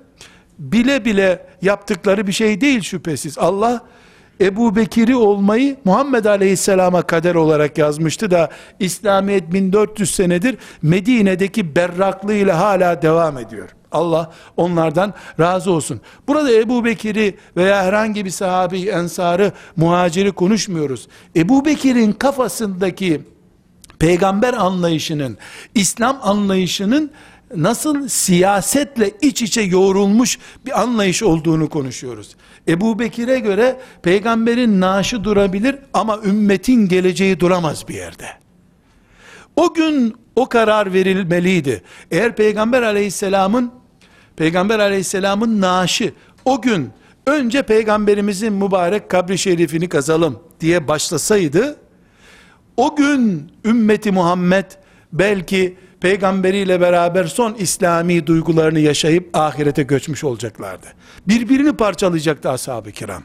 bile 0.59 1.05
bile 1.05 1.47
yaptıkları 1.61 2.27
bir 2.27 2.31
şey 2.31 2.61
değil 2.61 2.81
şüphesiz. 2.81 3.37
Allah 3.37 3.81
Ebu 4.41 4.75
Bekir'i 4.75 5.15
olmayı 5.15 5.77
Muhammed 5.85 6.25
Aleyhisselam'a 6.25 7.01
kader 7.01 7.35
olarak 7.35 7.77
yazmıştı 7.77 8.31
da 8.31 8.49
İslamiyet 8.79 9.53
1400 9.53 10.15
senedir 10.15 10.57
Medine'deki 10.81 11.75
berraklığıyla 11.75 12.59
hala 12.59 13.01
devam 13.01 13.37
ediyor. 13.37 13.69
Allah 13.91 14.31
onlardan 14.57 15.13
razı 15.39 15.71
olsun. 15.71 16.01
Burada 16.27 16.51
Ebu 16.51 16.85
Bekir'i 16.85 17.37
veya 17.57 17.83
herhangi 17.83 18.25
bir 18.25 18.29
sahabi, 18.29 18.87
ensarı, 18.87 19.51
muhaciri 19.75 20.31
konuşmuyoruz. 20.31 21.07
Ebu 21.35 21.65
Bekir'in 21.65 22.11
kafasındaki 22.11 23.21
peygamber 23.99 24.53
anlayışının, 24.53 25.37
İslam 25.75 26.19
anlayışının 26.21 27.11
nasıl 27.55 28.07
siyasetle 28.07 29.11
iç 29.21 29.41
içe 29.41 29.61
yoğrulmuş 29.61 30.39
bir 30.65 30.81
anlayış 30.81 31.23
olduğunu 31.23 31.69
konuşuyoruz. 31.69 32.35
Ebu 32.67 32.99
Bekir'e 32.99 33.39
göre 33.39 33.79
peygamberin 34.01 34.81
naaşı 34.81 35.23
durabilir 35.23 35.75
ama 35.93 36.19
ümmetin 36.23 36.87
geleceği 36.87 37.39
duramaz 37.39 37.87
bir 37.87 37.95
yerde. 37.95 38.27
O 39.55 39.73
gün 39.73 40.15
o 40.35 40.49
karar 40.49 40.93
verilmeliydi. 40.93 41.83
Eğer 42.11 42.35
peygamber 42.35 42.81
aleyhisselamın 42.81 43.71
peygamber 44.35 44.79
aleyhisselamın 44.79 45.61
naaşı 45.61 46.13
o 46.45 46.61
gün 46.61 46.89
önce 47.27 47.61
peygamberimizin 47.61 48.53
mübarek 48.53 49.09
kabri 49.09 49.37
şerifini 49.37 49.89
kazalım 49.89 50.39
diye 50.59 50.87
başlasaydı 50.87 51.77
o 52.77 52.95
gün 52.95 53.51
ümmeti 53.65 54.11
Muhammed 54.11 54.65
belki 55.13 55.77
peygamberiyle 56.01 56.81
beraber 56.81 57.25
son 57.25 57.53
İslami 57.53 58.27
duygularını 58.27 58.79
yaşayıp 58.79 59.37
ahirete 59.37 59.83
göçmüş 59.83 60.23
olacaklardı. 60.23 60.87
Birbirini 61.27 61.73
parçalayacaktı 61.73 62.49
ashab-ı 62.49 62.91
kiram. 62.91 63.23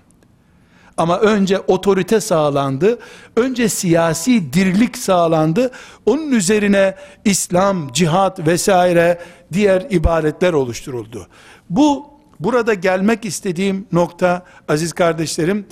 Ama 0.96 1.20
önce 1.20 1.58
otorite 1.58 2.20
sağlandı, 2.20 2.98
önce 3.36 3.68
siyasi 3.68 4.52
dirlik 4.52 4.98
sağlandı, 4.98 5.70
onun 6.06 6.32
üzerine 6.32 6.94
İslam, 7.24 7.92
cihat 7.92 8.46
vesaire 8.46 9.20
diğer 9.52 9.86
ibadetler 9.90 10.52
oluşturuldu. 10.52 11.26
Bu, 11.70 12.06
burada 12.40 12.74
gelmek 12.74 13.24
istediğim 13.24 13.86
nokta 13.92 14.42
aziz 14.68 14.92
kardeşlerim, 14.92 15.66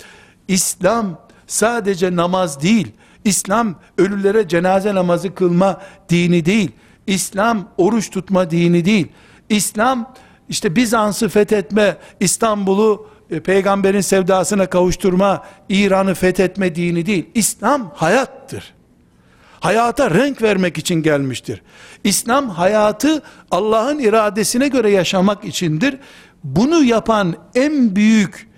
İslam 0.49 1.19
sadece 1.47 2.17
namaz 2.17 2.63
değil, 2.63 2.93
İslam 3.25 3.75
ölülere 3.99 4.49
cenaze 4.49 4.95
namazı 4.95 5.35
kılma 5.35 5.81
dini 6.09 6.45
değil. 6.45 6.71
İslam 7.07 7.69
oruç 7.79 8.11
tutma 8.11 8.51
dini 8.51 8.85
değil. 8.85 9.09
İslam 9.49 10.15
işte 10.49 10.77
Bizans'ı 10.77 11.29
fethetme, 11.29 11.97
İstanbul'u 12.21 13.09
e, 13.31 13.41
peygamberin 13.41 14.01
sevdasına 14.01 14.67
kavuşturma, 14.67 15.45
İran'ı 15.69 16.15
fethetme 16.15 16.75
dini 16.75 17.07
değil. 17.07 17.27
İslam 17.35 17.93
hayattır. 17.95 18.75
Hayata 19.61 20.11
renk 20.11 20.43
vermek 20.43 20.79
için 20.79 21.03
gelmiştir. 21.03 21.63
İslam 22.05 22.49
hayatı 22.49 23.23
Allah'ın 23.51 23.99
iradesine 23.99 24.69
göre 24.69 24.91
yaşamak 24.91 25.45
içindir. 25.45 25.99
Bunu 26.45 26.85
yapan 26.85 27.35
en 27.55 27.97
büyük 27.97 28.49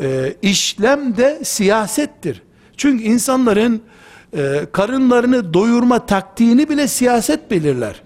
e, 0.00 0.34
işlem 0.42 1.16
de 1.16 1.40
siyasettir. 1.44 2.42
Çünkü 2.76 3.04
insanların 3.04 3.82
e, 4.36 4.66
karınlarını 4.72 5.54
doyurma 5.54 6.06
taktiğini 6.06 6.68
bile 6.68 6.88
siyaset 6.88 7.50
belirler. 7.50 8.02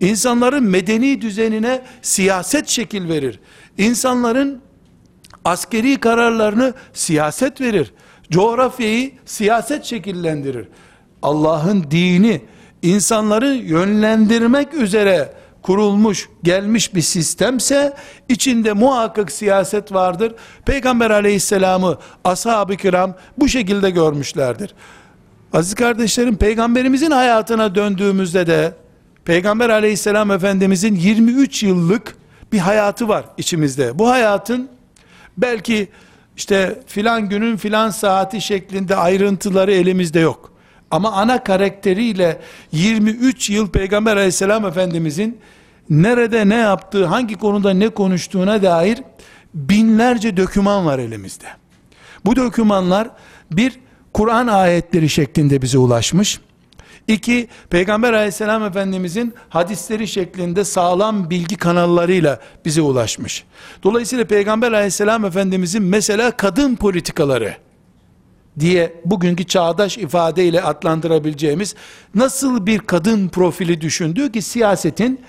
İnsanların 0.00 0.64
medeni 0.64 1.20
düzenine 1.20 1.82
siyaset 2.02 2.68
şekil 2.68 3.08
verir. 3.08 3.40
İnsanların 3.78 4.60
askeri 5.44 6.00
kararlarını 6.00 6.74
siyaset 6.92 7.60
verir. 7.60 7.92
Coğrafyayı 8.30 9.12
siyaset 9.24 9.84
şekillendirir. 9.84 10.68
Allah'ın 11.22 11.86
dini 11.90 12.42
insanları 12.82 13.48
yönlendirmek 13.48 14.74
üzere 14.74 15.34
kurulmuş, 15.62 16.28
gelmiş 16.42 16.94
bir 16.94 17.00
sistemse 17.00 17.96
içinde 18.28 18.72
muhakkak 18.72 19.32
siyaset 19.32 19.92
vardır. 19.92 20.34
Peygamber 20.66 21.10
aleyhisselamı 21.10 21.98
ashab-ı 22.24 22.76
kiram 22.76 23.14
bu 23.38 23.48
şekilde 23.48 23.90
görmüşlerdir. 23.90 24.74
Aziz 25.52 25.74
kardeşlerim 25.74 26.36
peygamberimizin 26.36 27.10
hayatına 27.10 27.74
döndüğümüzde 27.74 28.46
de 28.46 28.74
Peygamber 29.24 29.70
aleyhisselam 29.70 30.30
efendimizin 30.30 30.94
23 30.94 31.62
yıllık 31.62 32.16
bir 32.52 32.58
hayatı 32.58 33.08
var 33.08 33.24
içimizde. 33.36 33.98
Bu 33.98 34.10
hayatın 34.10 34.68
belki 35.38 35.88
işte 36.36 36.80
filan 36.86 37.28
günün 37.28 37.56
filan 37.56 37.90
saati 37.90 38.40
şeklinde 38.40 38.96
ayrıntıları 38.96 39.72
elimizde 39.72 40.20
yok. 40.20 40.52
Ama 40.90 41.12
ana 41.12 41.44
karakteriyle 41.44 42.40
23 42.72 43.50
yıl 43.50 43.70
Peygamber 43.70 44.16
aleyhisselam 44.16 44.66
efendimizin 44.66 45.38
nerede 45.90 46.48
ne 46.48 46.56
yaptığı, 46.56 47.06
hangi 47.06 47.34
konuda 47.34 47.70
ne 47.70 47.88
konuştuğuna 47.88 48.62
dair 48.62 49.02
binlerce 49.54 50.36
döküman 50.36 50.86
var 50.86 50.98
elimizde. 50.98 51.46
Bu 52.24 52.36
dökümanlar 52.36 53.10
bir 53.50 53.78
Kur'an 54.18 54.46
ayetleri 54.46 55.08
şeklinde 55.08 55.62
bize 55.62 55.78
ulaşmış. 55.78 56.40
İki, 57.08 57.48
Peygamber 57.70 58.12
aleyhisselam 58.12 58.64
efendimizin 58.64 59.34
hadisleri 59.48 60.08
şeklinde 60.08 60.64
sağlam 60.64 61.30
bilgi 61.30 61.56
kanallarıyla 61.56 62.40
bize 62.64 62.82
ulaşmış. 62.82 63.44
Dolayısıyla 63.82 64.24
Peygamber 64.24 64.72
aleyhisselam 64.72 65.24
efendimizin 65.24 65.82
mesela 65.82 66.30
kadın 66.30 66.76
politikaları, 66.76 67.56
diye 68.60 68.94
bugünkü 69.04 69.44
çağdaş 69.44 69.98
ifadeyle 69.98 70.62
adlandırabileceğimiz 70.62 71.74
nasıl 72.14 72.66
bir 72.66 72.78
kadın 72.78 73.28
profili 73.28 73.80
düşündüğü 73.80 74.32
ki 74.32 74.42
siyasetin 74.42 75.20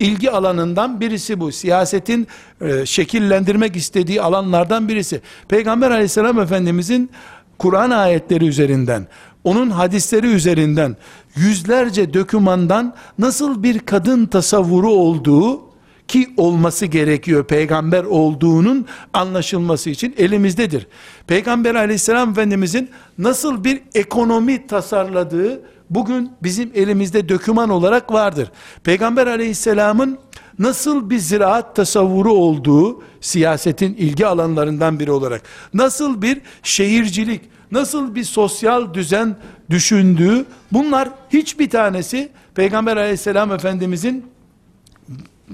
ilgi 0.00 0.30
alanından 0.30 1.00
birisi 1.00 1.40
bu. 1.40 1.52
Siyasetin 1.52 2.26
e, 2.60 2.86
şekillendirmek 2.86 3.76
istediği 3.76 4.22
alanlardan 4.22 4.88
birisi. 4.88 5.20
Peygamber 5.48 5.90
aleyhisselam 5.90 6.40
efendimizin 6.40 7.10
Kur'an 7.58 7.90
ayetleri 7.90 8.46
üzerinden, 8.46 9.06
onun 9.44 9.70
hadisleri 9.70 10.26
üzerinden 10.26 10.96
yüzlerce 11.36 12.14
dökümandan 12.14 12.94
nasıl 13.18 13.62
bir 13.62 13.78
kadın 13.78 14.26
tasavvuru 14.26 14.90
olduğu 14.90 15.68
ki 16.08 16.34
olması 16.36 16.86
gerekiyor 16.86 17.44
peygamber 17.44 18.04
olduğunun 18.04 18.86
anlaşılması 19.12 19.90
için 19.90 20.14
elimizdedir. 20.18 20.86
Peygamber 21.26 21.74
aleyhisselam 21.74 22.30
efendimizin 22.30 22.90
nasıl 23.18 23.64
bir 23.64 23.80
ekonomi 23.94 24.66
tasarladığı 24.66 25.62
bugün 25.90 26.32
bizim 26.42 26.70
elimizde 26.74 27.28
döküman 27.28 27.70
olarak 27.70 28.12
vardır. 28.12 28.52
Peygamber 28.84 29.26
aleyhisselamın 29.26 30.18
nasıl 30.58 31.10
bir 31.10 31.18
ziraat 31.18 31.76
tasavvuru 31.76 32.32
olduğu 32.32 33.02
siyasetin 33.20 33.94
ilgi 33.94 34.26
alanlarından 34.26 35.00
biri 35.00 35.10
olarak 35.10 35.42
nasıl 35.74 36.22
bir 36.22 36.40
şehircilik 36.62 37.40
nasıl 37.72 38.14
bir 38.14 38.24
sosyal 38.24 38.94
düzen 38.94 39.36
düşündüğü 39.70 40.44
bunlar 40.72 41.08
hiçbir 41.32 41.70
tanesi 41.70 42.32
Peygamber 42.54 42.96
aleyhisselam 42.96 43.52
efendimizin 43.52 44.26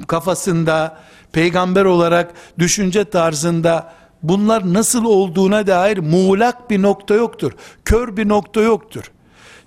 kafasında, 0.07 0.99
peygamber 1.33 1.85
olarak 1.85 2.35
düşünce 2.59 3.05
tarzında 3.05 3.93
bunlar 4.23 4.75
nasıl 4.75 5.05
olduğuna 5.05 5.67
dair 5.67 5.99
muğlak 5.99 6.71
bir 6.71 6.83
nokta 6.83 7.15
yoktur. 7.15 7.53
Kör 7.85 8.17
bir 8.17 8.29
nokta 8.29 8.61
yoktur. 8.61 9.11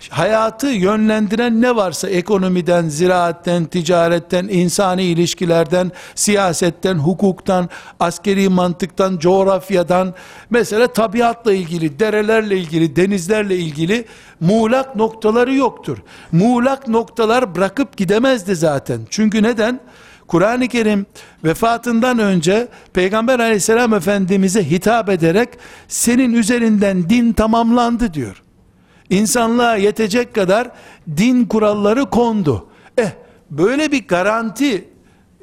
Hayatı 0.10 0.68
yönlendiren 0.68 1.62
ne 1.62 1.76
varsa 1.76 2.10
ekonomiden, 2.10 2.90
ziraatten, 2.90 3.66
ticaretten, 3.66 4.48
insani 4.48 5.04
ilişkilerden, 5.04 5.92
siyasetten, 6.16 6.96
hukuktan, 6.96 7.70
askeri 8.00 8.50
mantıktan, 8.50 9.18
coğrafyadan, 9.18 10.14
mesela 10.50 10.88
tabiatla 10.88 11.54
ilgili, 11.54 12.00
derelerle 12.00 12.58
ilgili, 12.58 12.96
denizlerle 12.96 13.58
ilgili 13.58 14.06
muğlak 14.40 14.96
noktaları 14.96 15.54
yoktur. 15.54 15.98
Muğlak 16.32 16.88
noktalar 16.88 17.56
bırakıp 17.56 17.98
gidemezdi 17.98 18.56
zaten. 18.56 19.00
Çünkü 19.10 19.44
neden? 19.44 19.80
Kur'an-ı 20.28 20.68
Kerim 20.68 21.06
vefatından 21.44 22.20
önce 22.20 22.68
Peygamber 22.94 23.40
aleyhisselam 23.40 23.94
efendimize 23.94 24.70
hitap 24.70 25.10
ederek 25.10 25.50
senin 25.88 26.34
üzerinden 26.34 27.10
din 27.10 27.34
tamamlandı 27.34 28.14
diyor. 28.14 28.44
İnsanlığa 29.10 29.76
yetecek 29.76 30.36
kadar 30.36 30.72
din 31.18 31.46
kuralları 31.46 32.06
kondu. 32.06 32.68
Eh 32.98 33.12
böyle 33.52 33.92
bir 33.92 34.08
garanti 34.08 34.90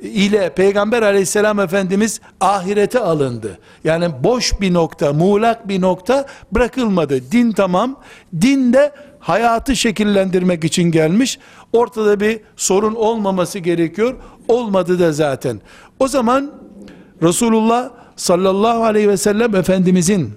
ile 0.02 0.54
Peygamber 0.54 1.02
aleyhisselam 1.02 1.60
efendimiz 1.60 2.20
ahirete 2.40 2.98
alındı. 2.98 3.58
Yani 3.84 4.08
boş 4.24 4.60
bir 4.60 4.74
nokta, 4.74 5.12
muğlak 5.12 5.68
bir 5.68 5.80
nokta 5.80 6.26
bırakılmadı. 6.52 7.30
Din 7.32 7.52
tamam. 7.52 8.00
Din 8.40 8.72
de 8.72 8.92
hayatı 9.20 9.76
şekillendirmek 9.76 10.64
için 10.64 10.82
gelmiş. 10.82 11.38
Ortada 11.72 12.20
bir 12.20 12.40
sorun 12.56 12.94
olmaması 12.94 13.58
gerekiyor. 13.58 14.14
Olmadı 14.48 14.98
da 14.98 15.12
zaten. 15.12 15.60
O 16.00 16.08
zaman 16.08 16.52
Resulullah 17.22 17.90
sallallahu 18.16 18.84
aleyhi 18.84 19.08
ve 19.08 19.16
sellem 19.16 19.54
Efendimizin 19.54 20.32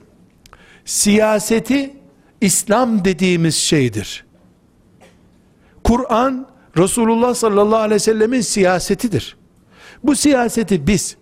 siyaseti 0.85 1.96
İslam 2.41 3.05
dediğimiz 3.05 3.55
şeydir. 3.55 4.25
Kur'an 5.83 6.47
Resulullah 6.77 7.33
sallallahu 7.33 7.79
aleyhi 7.79 7.95
ve 7.95 7.99
sellemin 7.99 8.41
siyasetidir. 8.41 9.37
Bu 10.03 10.15
siyaseti 10.15 10.87
biz 10.87 11.17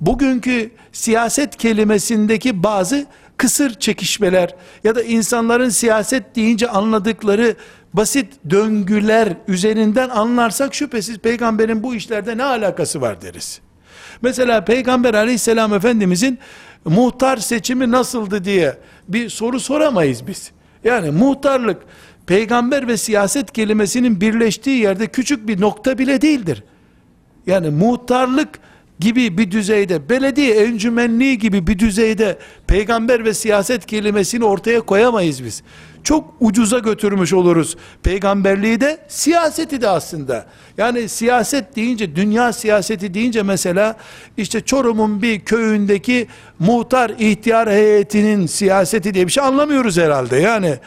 bugünkü 0.00 0.70
siyaset 0.92 1.56
kelimesindeki 1.56 2.62
bazı 2.62 3.06
kısır 3.36 3.74
çekişmeler 3.74 4.54
ya 4.84 4.94
da 4.94 5.02
insanların 5.02 5.68
siyaset 5.68 6.36
deyince 6.36 6.68
anladıkları 6.68 7.56
basit 7.94 8.32
döngüler 8.50 9.36
üzerinden 9.48 10.08
anlarsak 10.08 10.74
şüphesiz 10.74 11.18
peygamberin 11.18 11.82
bu 11.82 11.94
işlerde 11.94 12.36
ne 12.36 12.44
alakası 12.44 13.00
var 13.00 13.22
deriz. 13.22 13.60
Mesela 14.22 14.64
peygamber 14.64 15.14
aleyhisselam 15.14 15.74
efendimizin 15.74 16.38
muhtar 16.84 17.36
seçimi 17.36 17.90
nasıldı 17.90 18.44
diye 18.44 18.78
bir 19.08 19.28
soru 19.28 19.60
soramayız 19.60 20.26
biz. 20.26 20.50
Yani 20.84 21.10
muhtarlık 21.10 21.82
peygamber 22.26 22.88
ve 22.88 22.96
siyaset 22.96 23.52
kelimesinin 23.52 24.20
birleştiği 24.20 24.80
yerde 24.80 25.06
küçük 25.06 25.48
bir 25.48 25.60
nokta 25.60 25.98
bile 25.98 26.22
değildir. 26.22 26.64
Yani 27.46 27.70
muhtarlık 27.70 28.48
gibi 29.02 29.38
bir 29.38 29.50
düzeyde, 29.50 30.08
belediye 30.08 30.54
encümenliği 30.54 31.38
gibi 31.38 31.66
bir 31.66 31.78
düzeyde 31.78 32.38
peygamber 32.66 33.24
ve 33.24 33.34
siyaset 33.34 33.86
kelimesini 33.86 34.44
ortaya 34.44 34.80
koyamayız 34.80 35.44
biz. 35.44 35.62
Çok 36.04 36.34
ucuza 36.40 36.78
götürmüş 36.78 37.32
oluruz 37.32 37.76
peygamberliği 38.02 38.80
de, 38.80 38.98
siyaseti 39.08 39.80
de 39.80 39.88
aslında. 39.88 40.46
Yani 40.78 41.08
siyaset 41.08 41.76
deyince, 41.76 42.16
dünya 42.16 42.52
siyaseti 42.52 43.14
deyince 43.14 43.42
mesela, 43.42 43.96
işte 44.36 44.60
Çorum'un 44.60 45.22
bir 45.22 45.40
köyündeki 45.40 46.26
muhtar 46.58 47.12
ihtiyar 47.18 47.70
heyetinin 47.70 48.46
siyaseti 48.46 49.14
diye 49.14 49.26
bir 49.26 49.32
şey 49.32 49.44
anlamıyoruz 49.44 49.98
herhalde. 49.98 50.36
Yani 50.36 50.78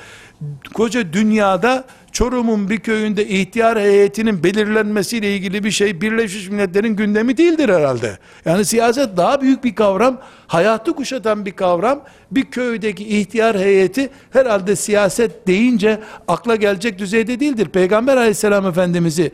koca 0.74 1.14
dünyada 1.14 1.86
Çorum'un 2.16 2.70
bir 2.70 2.80
köyünde 2.80 3.28
ihtiyar 3.28 3.80
heyetinin 3.80 4.44
belirlenmesiyle 4.44 5.36
ilgili 5.36 5.64
bir 5.64 5.72
şey 5.72 6.02
Birleşmiş 6.02 6.50
Milletler'in 6.50 6.96
gündemi 6.96 7.38
değildir 7.38 7.70
herhalde. 7.70 8.18
Yani 8.46 8.66
siyaset 8.66 9.18
daha 9.18 9.42
büyük 9.42 9.64
bir 9.64 9.76
kavram, 9.76 10.22
hayatı 10.48 10.94
kuşatan 10.94 11.46
bir 11.46 11.52
kavram. 11.52 12.04
Bir 12.32 12.46
köydeki 12.46 13.20
ihtiyar 13.20 13.60
heyeti 13.60 14.10
herhalde 14.34 14.76
siyaset 14.76 15.48
deyince 15.48 16.00
akla 16.28 16.56
gelecek 16.56 17.00
düzeyde 17.00 17.40
değildir. 17.40 17.70
Peygamber 17.70 18.18
aleyhisselam 18.18 18.68
efendimizi 18.68 19.32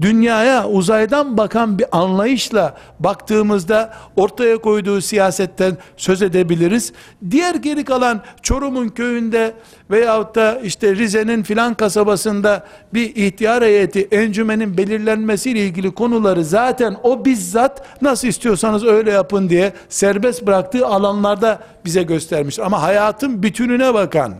dünyaya 0.00 0.68
uzaydan 0.68 1.36
bakan 1.36 1.78
bir 1.78 1.86
anlayışla 1.92 2.76
baktığımızda 3.00 3.94
ortaya 4.16 4.58
koyduğu 4.58 5.00
siyasetten 5.00 5.76
söz 5.96 6.22
edebiliriz. 6.22 6.92
Diğer 7.30 7.54
geri 7.54 7.84
kalan 7.84 8.22
Çorum'un 8.42 8.88
köyünde 8.88 9.54
veyahut 9.90 10.34
da 10.34 10.60
işte 10.64 10.96
Rize'nin 10.96 11.42
filan 11.42 11.74
kasabasında 11.74 12.66
bir 12.94 13.16
ihtiyar 13.16 13.64
heyeti 13.64 14.08
encümenin 14.10 14.78
belirlenmesiyle 14.78 15.60
ilgili 15.60 15.90
konuları 15.90 16.44
zaten 16.44 16.96
o 17.02 17.24
bizzat 17.24 18.02
nasıl 18.02 18.28
istiyorsanız 18.28 18.84
öyle 18.84 19.10
yapın 19.10 19.48
diye 19.48 19.72
serbest 19.88 20.46
bıraktığı 20.46 20.86
alanlarda 20.86 21.58
bize 21.84 22.02
göstermiş. 22.34 22.58
Ama 22.58 22.82
hayatın 22.82 23.42
bütününe 23.42 23.94
bakan, 23.94 24.34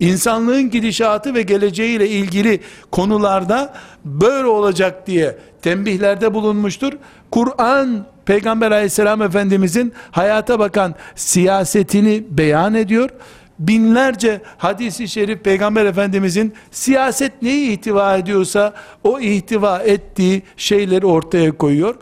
insanlığın 0.00 0.70
gidişatı 0.70 1.34
ve 1.34 1.42
geleceğiyle 1.42 2.08
ilgili 2.08 2.60
konularda 2.90 3.74
böyle 4.04 4.48
olacak 4.48 5.06
diye 5.06 5.38
tembihlerde 5.62 6.34
bulunmuştur. 6.34 6.92
Kur'an 7.30 8.06
Peygamber 8.26 8.70
aleyhisselam 8.70 9.22
efendimizin 9.22 9.92
hayata 10.10 10.58
bakan 10.58 10.94
siyasetini 11.14 12.24
beyan 12.30 12.74
ediyor. 12.74 13.10
Binlerce 13.58 14.40
hadisi 14.58 15.08
şerif 15.08 15.44
Peygamber 15.44 15.84
Efendimizin 15.84 16.54
siyaset 16.70 17.42
neyi 17.42 17.70
ihtiva 17.70 18.16
ediyorsa 18.16 18.72
o 19.04 19.20
ihtiva 19.20 19.78
ettiği 19.78 20.42
şeyleri 20.56 21.06
ortaya 21.06 21.52
koyuyor. 21.52 21.94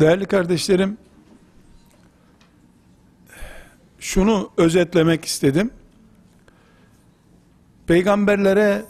Değerli 0.00 0.26
kardeşlerim, 0.26 0.96
şunu 4.04 4.50
özetlemek 4.56 5.24
istedim. 5.24 5.70
Peygamberlere 7.86 8.84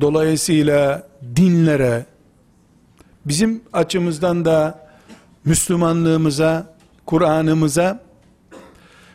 dolayısıyla 0.00 1.08
dinlere 1.36 2.06
bizim 3.24 3.60
açımızdan 3.72 4.44
da 4.44 4.88
Müslümanlığımıza, 5.44 6.74
Kur'an'ımıza 7.06 8.00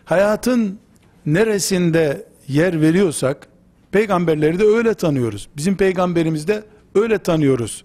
hayatın 0.06 0.80
neresinde 1.26 2.26
yer 2.48 2.82
veriyorsak 2.82 3.48
peygamberleri 3.92 4.60
de 4.60 4.64
öyle 4.64 4.94
tanıyoruz. 4.94 5.48
Bizim 5.58 5.78
peygamberimizi 5.78 6.48
de 6.48 6.64
öyle 6.96 7.18
tanıyoruz 7.18 7.84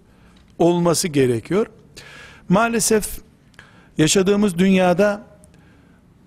olması 0.57 1.07
gerekiyor. 1.07 1.67
Maalesef 2.49 3.07
yaşadığımız 3.97 4.57
dünyada 4.57 5.28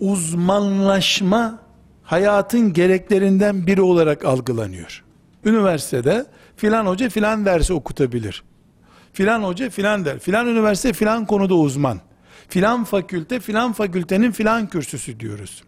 uzmanlaşma 0.03 1.59
hayatın 2.03 2.73
gereklerinden 2.73 3.67
biri 3.67 3.83
olarak 3.83 4.25
algılanıyor. 4.25 5.05
Üniversitede 5.45 6.27
filan 6.57 6.87
hoca 6.87 7.09
filan 7.09 7.45
dersi 7.45 7.73
okutabilir. 7.73 8.43
Filan 9.13 9.43
hoca 9.43 9.71
filan 9.71 10.05
der. 10.05 10.19
Filan 10.19 10.47
üniversite 10.47 10.93
filan 10.93 11.27
konuda 11.27 11.55
uzman. 11.55 12.01
Filan 12.49 12.85
fakülte 12.85 13.41
filan 13.41 13.73
fakültenin 13.73 14.31
filan 14.31 14.69
kürsüsü 14.69 15.21
diyoruz. 15.21 15.63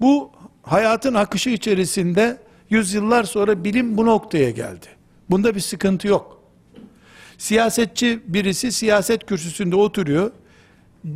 Bu 0.00 0.30
hayatın 0.62 1.14
akışı 1.14 1.50
içerisinde 1.50 2.38
yüzyıllar 2.70 3.24
sonra 3.24 3.64
bilim 3.64 3.96
bu 3.96 4.06
noktaya 4.06 4.50
geldi. 4.50 4.86
Bunda 5.30 5.54
bir 5.54 5.60
sıkıntı 5.60 6.08
yok. 6.08 6.40
Siyasetçi 7.38 8.20
birisi 8.26 8.72
siyaset 8.72 9.26
kürsüsünde 9.26 9.76
oturuyor. 9.76 10.30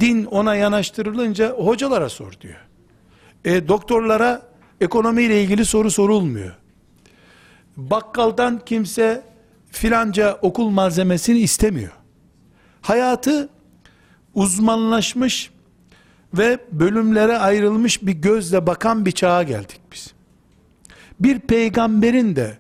Din 0.01 0.25
ona 0.25 0.55
yanaştırılınca 0.55 1.51
hocalara 1.51 2.09
sor 2.09 2.33
diyor. 2.41 2.67
E, 3.45 3.69
doktorlara 3.69 4.43
ekonomiyle 4.81 5.43
ilgili 5.43 5.65
soru 5.65 5.91
sorulmuyor. 5.91 6.53
Bakkaldan 7.77 8.61
kimse 8.67 9.23
filanca 9.71 10.39
okul 10.43 10.71
malzemesini 10.71 11.39
istemiyor. 11.39 11.93
Hayatı 12.81 13.49
uzmanlaşmış 14.35 15.51
ve 16.35 16.59
bölümlere 16.73 17.39
ayrılmış 17.39 18.03
bir 18.03 18.13
gözle 18.13 18.67
bakan 18.67 19.07
bir 19.07 19.13
çağa 19.13 19.43
geldik 19.43 19.81
biz. 19.93 20.13
Bir 21.21 21.39
peygamberin 21.39 22.37
de 22.37 22.59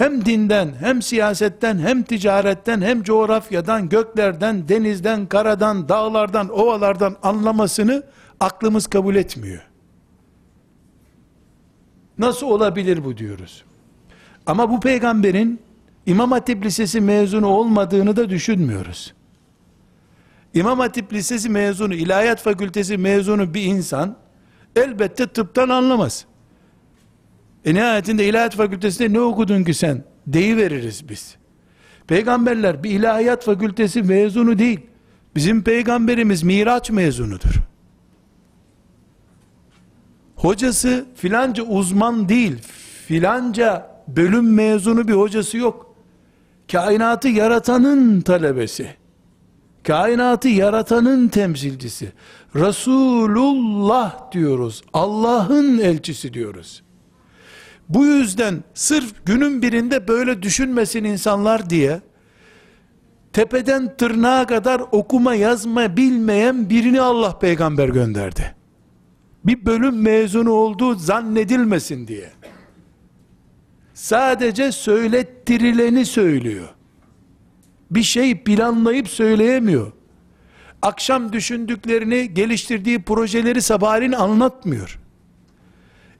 hem 0.00 0.24
dinden, 0.24 0.74
hem 0.80 1.02
siyasetten, 1.02 1.78
hem 1.78 2.02
ticaretten, 2.02 2.80
hem 2.80 3.02
coğrafyadan, 3.02 3.88
göklerden, 3.88 4.68
denizden, 4.68 5.26
karadan, 5.26 5.88
dağlardan, 5.88 6.48
ovalardan 6.48 7.16
anlamasını 7.22 8.02
aklımız 8.40 8.86
kabul 8.86 9.16
etmiyor. 9.16 9.62
Nasıl 12.18 12.46
olabilir 12.46 13.04
bu 13.04 13.16
diyoruz. 13.16 13.64
Ama 14.46 14.70
bu 14.70 14.80
peygamberin 14.80 15.60
İmam 16.06 16.30
Hatip 16.30 16.64
Lisesi 16.64 17.00
mezunu 17.00 17.46
olmadığını 17.46 18.16
da 18.16 18.30
düşünmüyoruz. 18.30 19.14
İmam 20.54 20.78
Hatip 20.78 21.12
Lisesi 21.12 21.48
mezunu, 21.48 21.94
İlahiyat 21.94 22.42
Fakültesi 22.42 22.98
mezunu 22.98 23.54
bir 23.54 23.62
insan 23.62 24.16
elbette 24.76 25.26
tıptan 25.26 25.68
anlamaz. 25.68 26.26
E 27.64 27.74
nihayetinde 27.74 28.24
İlahiyat 28.24 28.56
Fakültesi'nde 28.56 29.12
ne 29.12 29.20
okudun 29.20 29.64
ki 29.64 29.74
sen? 29.74 30.04
Deyiveririz 30.26 31.08
biz. 31.08 31.36
Peygamberler 32.06 32.82
bir 32.82 32.90
İlahiyat 32.90 33.44
Fakültesi 33.44 34.02
mezunu 34.02 34.58
değil. 34.58 34.80
Bizim 35.36 35.62
peygamberimiz 35.62 36.42
Miraç 36.42 36.90
mezunudur. 36.90 37.54
Hocası 40.36 41.06
filanca 41.14 41.62
uzman 41.62 42.28
değil, 42.28 42.58
filanca 43.06 43.90
bölüm 44.08 44.54
mezunu 44.54 45.08
bir 45.08 45.12
hocası 45.12 45.56
yok. 45.56 45.94
Kainatı 46.72 47.28
yaratanın 47.28 48.20
talebesi. 48.20 48.94
Kainatı 49.82 50.48
yaratanın 50.48 51.28
temsilcisi. 51.28 52.12
Resulullah 52.54 54.32
diyoruz. 54.32 54.82
Allah'ın 54.92 55.78
elçisi 55.78 56.34
diyoruz. 56.34 56.82
Bu 57.90 58.06
yüzden 58.06 58.64
sırf 58.74 59.26
günün 59.26 59.62
birinde 59.62 60.08
böyle 60.08 60.42
düşünmesin 60.42 61.04
insanlar 61.04 61.70
diye 61.70 62.00
tepeden 63.32 63.96
tırnağa 63.96 64.46
kadar 64.46 64.82
okuma 64.92 65.34
yazma 65.34 65.96
bilmeyen 65.96 66.70
birini 66.70 67.00
Allah 67.00 67.38
peygamber 67.38 67.88
gönderdi. 67.88 68.54
Bir 69.44 69.66
bölüm 69.66 70.02
mezunu 70.02 70.50
olduğu 70.50 70.94
zannedilmesin 70.94 72.08
diye. 72.08 72.30
Sadece 73.94 74.72
söylettirileni 74.72 76.06
söylüyor. 76.06 76.68
Bir 77.90 78.02
şey 78.02 78.42
planlayıp 78.42 79.08
söyleyemiyor. 79.08 79.92
Akşam 80.82 81.32
düşündüklerini, 81.32 82.34
geliştirdiği 82.34 83.02
projeleri 83.02 83.62
sabahleyin 83.62 84.12
anlatmıyor. 84.12 85.00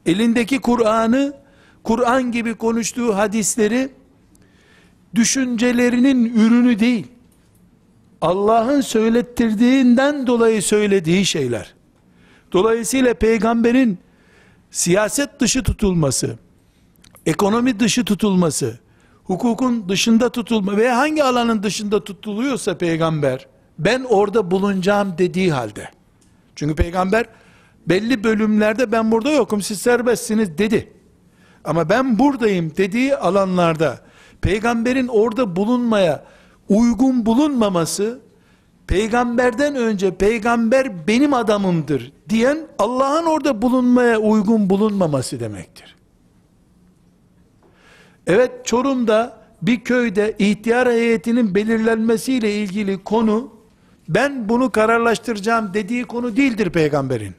Elindeki 0.06 0.58
Kur'an'ı, 0.58 1.40
Kur'an 1.84 2.32
gibi 2.32 2.54
konuştuğu 2.54 3.16
hadisleri, 3.16 3.88
düşüncelerinin 5.14 6.34
ürünü 6.34 6.78
değil, 6.78 7.06
Allah'ın 8.20 8.80
söylettirdiğinden 8.80 10.26
dolayı 10.26 10.62
söylediği 10.62 11.26
şeyler. 11.26 11.74
Dolayısıyla 12.52 13.14
peygamberin 13.14 13.98
siyaset 14.70 15.40
dışı 15.40 15.62
tutulması, 15.62 16.38
ekonomi 17.26 17.80
dışı 17.80 18.04
tutulması, 18.04 18.78
hukukun 19.24 19.88
dışında 19.88 20.32
tutulma 20.32 20.76
veya 20.76 20.98
hangi 20.98 21.24
alanın 21.24 21.62
dışında 21.62 22.04
tutuluyorsa 22.04 22.78
peygamber, 22.78 23.46
ben 23.78 24.04
orada 24.08 24.50
bulunacağım 24.50 25.14
dediği 25.18 25.52
halde. 25.52 25.90
Çünkü 26.56 26.74
peygamber 26.74 27.26
belli 27.86 28.24
bölümlerde 28.24 28.92
ben 28.92 29.10
burada 29.10 29.30
yokum 29.30 29.62
siz 29.62 29.80
serbestsiniz 29.80 30.58
dedi. 30.58 30.92
Ama 31.64 31.88
ben 31.88 32.18
buradayım 32.18 32.72
dediği 32.76 33.16
alanlarda 33.16 34.00
peygamberin 34.40 35.08
orada 35.08 35.56
bulunmaya 35.56 36.24
uygun 36.68 37.26
bulunmaması 37.26 38.20
peygamberden 38.86 39.76
önce 39.76 40.14
peygamber 40.14 41.06
benim 41.06 41.34
adamımdır 41.34 42.12
diyen 42.28 42.58
Allah'ın 42.78 43.26
orada 43.26 43.62
bulunmaya 43.62 44.18
uygun 44.18 44.70
bulunmaması 44.70 45.40
demektir. 45.40 45.96
Evet 48.26 48.66
Çorum'da 48.66 49.40
bir 49.62 49.80
köyde 49.84 50.36
ihtiyar 50.38 50.88
heyetinin 50.88 51.54
belirlenmesiyle 51.54 52.54
ilgili 52.54 53.04
konu 53.04 53.54
ben 54.08 54.48
bunu 54.48 54.70
kararlaştıracağım 54.70 55.74
dediği 55.74 56.04
konu 56.04 56.36
değildir 56.36 56.70
peygamberin. 56.70 57.34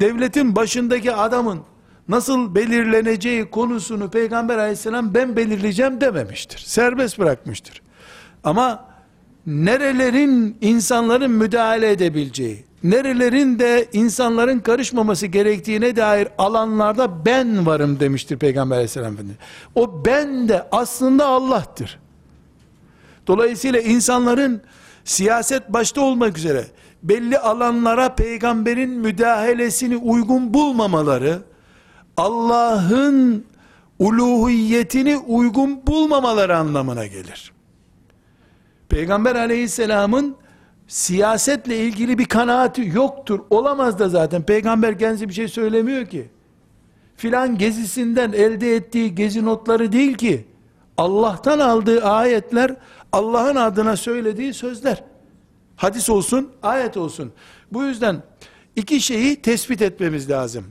Devletin 0.00 0.56
başındaki 0.56 1.12
adamın 1.12 1.60
nasıl 2.08 2.54
belirleneceği 2.54 3.50
konusunu 3.50 4.10
peygamber 4.10 4.58
aleyhisselam 4.58 5.14
ben 5.14 5.36
belirleyeceğim 5.36 6.00
dememiştir. 6.00 6.58
Serbest 6.58 7.18
bırakmıştır. 7.18 7.82
Ama 8.44 8.84
nerelerin 9.46 10.56
insanların 10.60 11.30
müdahale 11.30 11.90
edebileceği, 11.90 12.64
nerelerin 12.84 13.58
de 13.58 13.88
insanların 13.92 14.58
karışmaması 14.58 15.26
gerektiğine 15.26 15.96
dair 15.96 16.28
alanlarda 16.38 17.26
ben 17.26 17.66
varım 17.66 18.00
demiştir 18.00 18.38
Peygamber 18.38 18.76
aleyhisselam 18.76 19.12
Efendimiz. 19.12 19.38
O 19.74 20.04
ben 20.04 20.48
de 20.48 20.68
aslında 20.72 21.26
Allah'tır. 21.26 21.98
Dolayısıyla 23.26 23.80
insanların 23.80 24.62
siyaset 25.04 25.68
başta 25.68 26.00
olmak 26.00 26.38
üzere 26.38 26.66
belli 27.02 27.38
alanlara 27.38 28.14
peygamberin 28.14 28.90
müdahalesini 28.90 29.96
uygun 29.96 30.54
bulmamaları, 30.54 31.38
Allah'ın 32.16 33.44
uluhiyetini 33.98 35.16
uygun 35.16 35.86
bulmamaları 35.86 36.56
anlamına 36.56 37.06
gelir. 37.06 37.52
Peygamber 38.88 39.34
aleyhisselamın 39.34 40.36
siyasetle 40.88 41.76
ilgili 41.78 42.18
bir 42.18 42.24
kanaati 42.24 42.90
yoktur. 42.94 43.40
Olamaz 43.50 43.98
da 43.98 44.08
zaten. 44.08 44.42
Peygamber 44.42 44.98
kendisi 44.98 45.28
bir 45.28 45.34
şey 45.34 45.48
söylemiyor 45.48 46.06
ki. 46.06 46.30
filan 47.16 47.58
gezisinden 47.58 48.32
elde 48.32 48.76
ettiği 48.76 49.14
gezi 49.14 49.44
notları 49.44 49.92
değil 49.92 50.14
ki. 50.14 50.46
Allah'tan 50.96 51.58
aldığı 51.58 52.04
ayetler, 52.04 52.76
Allah'ın 53.12 53.56
adına 53.56 53.96
söylediği 53.96 54.54
sözler. 54.54 55.04
Hadis 55.76 56.10
olsun, 56.10 56.52
ayet 56.62 56.96
olsun. 56.96 57.32
Bu 57.72 57.84
yüzden 57.84 58.22
iki 58.76 59.00
şeyi 59.00 59.42
tespit 59.42 59.82
etmemiz 59.82 60.30
lazım. 60.30 60.64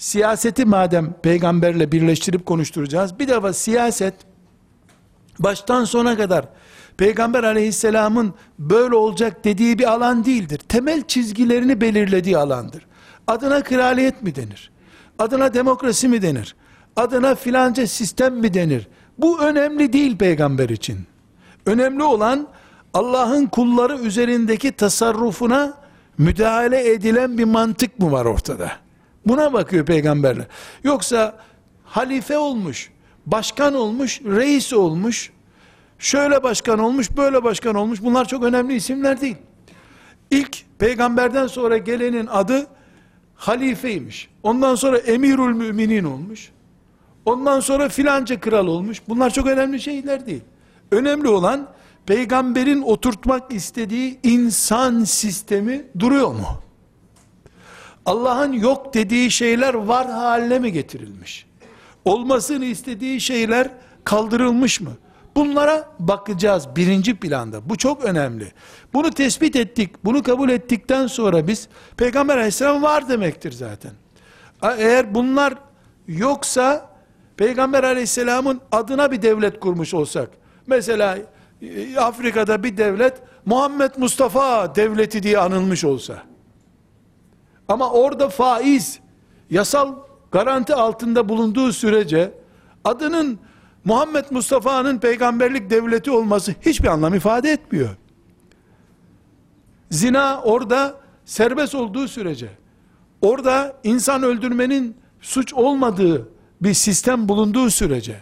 Siyaseti 0.00 0.64
madem 0.64 1.12
peygamberle 1.22 1.92
birleştirip 1.92 2.46
konuşturacağız. 2.46 3.18
Bir 3.18 3.28
defa 3.28 3.52
siyaset 3.52 4.14
baştan 5.38 5.84
sona 5.84 6.16
kadar 6.16 6.44
Peygamber 6.96 7.44
aleyhisselamın 7.44 8.34
böyle 8.58 8.94
olacak 8.94 9.44
dediği 9.44 9.78
bir 9.78 9.92
alan 9.92 10.24
değildir. 10.24 10.58
Temel 10.68 11.02
çizgilerini 11.02 11.80
belirlediği 11.80 12.38
alandır. 12.38 12.86
Adına 13.26 13.62
kraliyet 13.62 14.22
mi 14.22 14.34
denir? 14.34 14.70
Adına 15.18 15.54
demokrasi 15.54 16.08
mi 16.08 16.22
denir? 16.22 16.56
Adına 16.96 17.34
filanca 17.34 17.86
sistem 17.86 18.34
mi 18.34 18.54
denir? 18.54 18.88
Bu 19.18 19.40
önemli 19.40 19.92
değil 19.92 20.18
peygamber 20.18 20.68
için. 20.68 20.98
Önemli 21.66 22.02
olan 22.02 22.48
Allah'ın 22.94 23.46
kulları 23.46 23.98
üzerindeki 23.98 24.72
tasarrufuna 24.72 25.74
müdahale 26.18 26.92
edilen 26.92 27.38
bir 27.38 27.44
mantık 27.44 27.98
mı 27.98 28.12
var 28.12 28.24
ortada? 28.24 28.70
Buna 29.26 29.52
bakıyor 29.52 29.86
peygamberler. 29.86 30.46
Yoksa 30.84 31.38
halife 31.84 32.38
olmuş, 32.38 32.90
başkan 33.26 33.74
olmuş, 33.74 34.20
reis 34.20 34.72
olmuş, 34.72 35.32
şöyle 35.98 36.42
başkan 36.42 36.78
olmuş, 36.78 37.16
böyle 37.16 37.44
başkan 37.44 37.74
olmuş. 37.74 38.02
Bunlar 38.02 38.28
çok 38.28 38.44
önemli 38.44 38.74
isimler 38.74 39.20
değil. 39.20 39.36
İlk 40.30 40.64
peygamberden 40.78 41.46
sonra 41.46 41.78
gelenin 41.78 42.26
adı 42.26 42.66
halifeymiş. 43.34 44.28
Ondan 44.42 44.74
sonra 44.74 44.98
emirül 44.98 45.54
müminin 45.56 46.04
olmuş. 46.04 46.50
Ondan 47.24 47.60
sonra 47.60 47.88
filanca 47.88 48.40
kral 48.40 48.66
olmuş. 48.66 49.02
Bunlar 49.08 49.30
çok 49.30 49.46
önemli 49.46 49.80
şeyler 49.80 50.26
değil. 50.26 50.42
Önemli 50.90 51.28
olan 51.28 51.68
peygamberin 52.06 52.82
oturtmak 52.82 53.52
istediği 53.52 54.18
insan 54.22 55.04
sistemi 55.04 55.86
duruyor 55.98 56.28
mu? 56.28 56.46
Allah'ın 58.06 58.52
yok 58.52 58.94
dediği 58.94 59.30
şeyler 59.30 59.74
var 59.74 60.10
haline 60.10 60.58
mi 60.58 60.72
getirilmiş? 60.72 61.46
Olmasını 62.04 62.64
istediği 62.64 63.20
şeyler 63.20 63.70
kaldırılmış 64.04 64.80
mı? 64.80 64.90
Bunlara 65.36 65.88
bakacağız 65.98 66.68
birinci 66.76 67.16
planda. 67.16 67.68
Bu 67.68 67.76
çok 67.76 68.04
önemli. 68.04 68.52
Bunu 68.92 69.10
tespit 69.10 69.56
ettik, 69.56 70.04
bunu 70.04 70.22
kabul 70.22 70.48
ettikten 70.48 71.06
sonra 71.06 71.46
biz 71.46 71.68
Peygamber 71.96 72.36
aleyhisselam 72.36 72.82
var 72.82 73.08
demektir 73.08 73.52
zaten. 73.52 73.90
Eğer 74.62 75.14
bunlar 75.14 75.54
yoksa 76.08 76.90
Peygamber 77.36 77.84
aleyhisselamın 77.84 78.60
adına 78.72 79.12
bir 79.12 79.22
devlet 79.22 79.60
kurmuş 79.60 79.94
olsak, 79.94 80.30
mesela 80.66 81.18
e, 81.62 81.96
Afrika'da 81.98 82.62
bir 82.62 82.76
devlet 82.76 83.14
Muhammed 83.46 83.90
Mustafa 83.96 84.74
devleti 84.74 85.22
diye 85.22 85.38
anılmış 85.38 85.84
olsa, 85.84 86.22
ama 87.70 87.90
orada 87.90 88.28
faiz 88.28 89.00
yasal 89.50 89.94
garanti 90.32 90.74
altında 90.74 91.28
bulunduğu 91.28 91.72
sürece 91.72 92.34
adının 92.84 93.38
Muhammed 93.84 94.24
Mustafa'nın 94.30 94.98
peygamberlik 94.98 95.70
devleti 95.70 96.10
olması 96.10 96.54
hiçbir 96.60 96.88
anlam 96.88 97.14
ifade 97.14 97.50
etmiyor. 97.50 97.88
Zina 99.90 100.42
orada 100.42 100.94
serbest 101.24 101.74
olduğu 101.74 102.08
sürece, 102.08 102.48
orada 103.22 103.76
insan 103.84 104.22
öldürmenin 104.22 104.96
suç 105.20 105.54
olmadığı 105.54 106.28
bir 106.60 106.74
sistem 106.74 107.28
bulunduğu 107.28 107.70
sürece, 107.70 108.16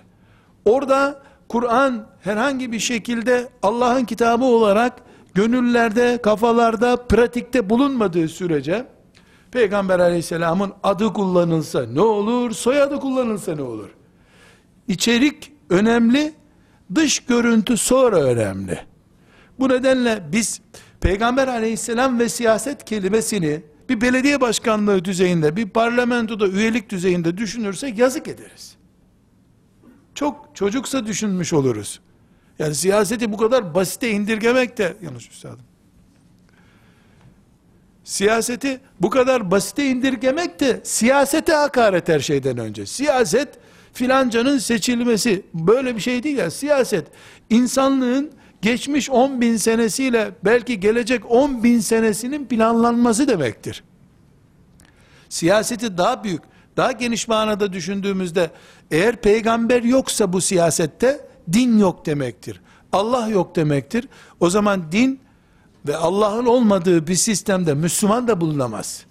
orada 0.65 1.23
Kur'an 1.49 2.07
herhangi 2.25 2.73
bir 2.73 2.79
şekilde 2.79 3.49
Allah'ın 3.63 4.05
kitabı 4.05 4.45
olarak 4.45 4.93
gönüllerde, 5.35 6.23
kafalarda, 6.23 6.97
pratikte 6.97 7.71
bulunmadığı 7.71 8.29
sürece, 8.29 8.87
Peygamber 9.53 9.99
aleyhisselamın 9.99 10.73
adı 10.83 11.13
kullanılsa 11.13 11.87
ne 11.87 12.01
olur, 12.01 12.51
soyadı 12.51 13.01
kullanılsa 13.01 13.55
ne 13.55 13.63
olur? 13.63 13.89
İçerik 14.89 15.53
önemli, 15.71 16.35
dış 16.95 17.21
görüntü 17.21 17.77
sonra 17.77 18.23
önemli. 18.23 18.79
Bu 19.59 19.69
nedenle 19.69 20.23
biz 20.33 20.61
Peygamber 21.01 21.49
aleyhisselam 21.49 22.19
ve 22.19 22.29
siyaset 22.29 22.85
kelimesini 22.85 23.63
bir 23.89 24.01
belediye 24.01 24.41
başkanlığı 24.41 25.05
düzeyinde, 25.05 25.57
bir 25.57 25.69
parlamentoda 25.69 26.49
üyelik 26.49 26.91
düzeyinde 26.91 27.37
düşünürsek 27.37 27.99
yazık 27.99 28.29
ederiz. 28.29 28.77
Çok 30.15 30.51
çocuksa 30.55 31.07
düşünmüş 31.07 31.53
oluruz. 31.53 32.01
Yani 32.59 32.75
siyaseti 32.75 33.33
bu 33.33 33.37
kadar 33.37 33.75
basite 33.75 34.11
indirgemek 34.11 34.79
de 34.79 34.97
yanlış 35.03 35.31
üstadım. 35.31 35.68
Siyaseti 38.09 38.81
bu 39.01 39.11
kadar 39.11 39.51
basite 39.51 39.87
indirgemek 39.87 40.61
de 40.61 40.81
siyasete 40.85 41.53
hakaret 41.53 42.09
her 42.09 42.21
şeyden 42.21 42.59
önce. 42.59 42.87
Siyaset 42.87 43.49
filancanın 43.93 44.59
seçilmesi 44.59 45.43
böyle 45.55 45.97
bir 45.97 46.01
şey 46.01 46.23
değil 46.23 46.37
ya. 46.37 46.51
Siyaset 46.51 47.07
insanlığın 47.51 48.31
geçmiş 48.63 49.11
10 49.11 49.41
bin 49.41 49.57
senesiyle 49.57 50.31
belki 50.45 50.81
gelecek 50.81 51.31
10 51.31 51.63
bin 51.63 51.81
senesinin 51.81 52.47
planlanması 52.47 53.29
demektir. 53.29 53.85
Siyaseti 55.29 55.99
daha 55.99 56.25
büyük, 56.25 56.43
daha 56.77 56.93
geniş 56.93 57.29
manada 57.29 57.73
düşündüğümüzde 57.73 58.51
eğer 58.91 59.17
peygamber 59.17 59.83
yoksa 59.83 60.33
bu 60.33 60.41
siyasette 60.41 61.21
din 61.53 61.79
yok 61.79 62.07
demektir. 62.07 62.61
Allah 62.93 63.29
yok 63.29 63.57
demektir. 63.57 64.09
O 64.41 64.51
zaman 64.51 64.93
din 64.93 65.28
ve 65.89 65.97
Allah'ın 65.97 66.47
olmadığı 66.47 67.07
bir 67.07 67.15
sistemde 67.15 67.75
Müslüman 67.75 68.29
da 68.29 68.41
bulunamaz. 68.41 69.05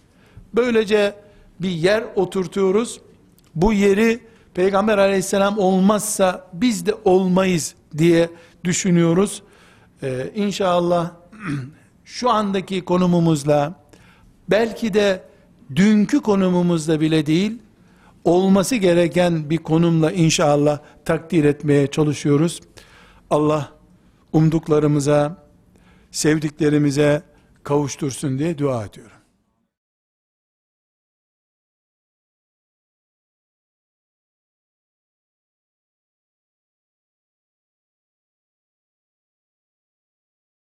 Böylece 0.53 1.15
bir 1.59 1.69
yer 1.69 2.03
oturtuyoruz. 2.15 3.01
Bu 3.55 3.73
yeri 3.73 4.19
Peygamber 4.53 4.97
aleyhisselam 4.97 5.57
olmazsa 5.57 6.47
biz 6.53 6.86
de 6.86 6.93
olmayız 7.05 7.75
diye 7.97 8.30
düşünüyoruz. 8.63 9.43
Ee, 10.03 10.32
inşallah 10.36 11.11
şu 12.05 12.30
andaki 12.30 12.86
konumumuzla 12.86 13.73
belki 14.49 14.93
de 14.93 15.23
dünkü 15.75 16.21
konumumuzla 16.21 17.01
bile 17.01 17.25
değil 17.25 17.59
olması 18.23 18.75
gereken 18.75 19.49
bir 19.49 19.57
konumla 19.57 20.11
inşallah 20.11 20.80
takdir 21.05 21.43
etmeye 21.43 21.88
çalışıyoruz. 21.88 22.59
Allah 23.30 23.71
umduklarımıza 24.34 25.46
sevdiklerimize 26.12 27.24
kavuştursun 27.64 28.39
diye 28.39 28.58
dua 28.58 28.86
ediyorum. 28.86 29.16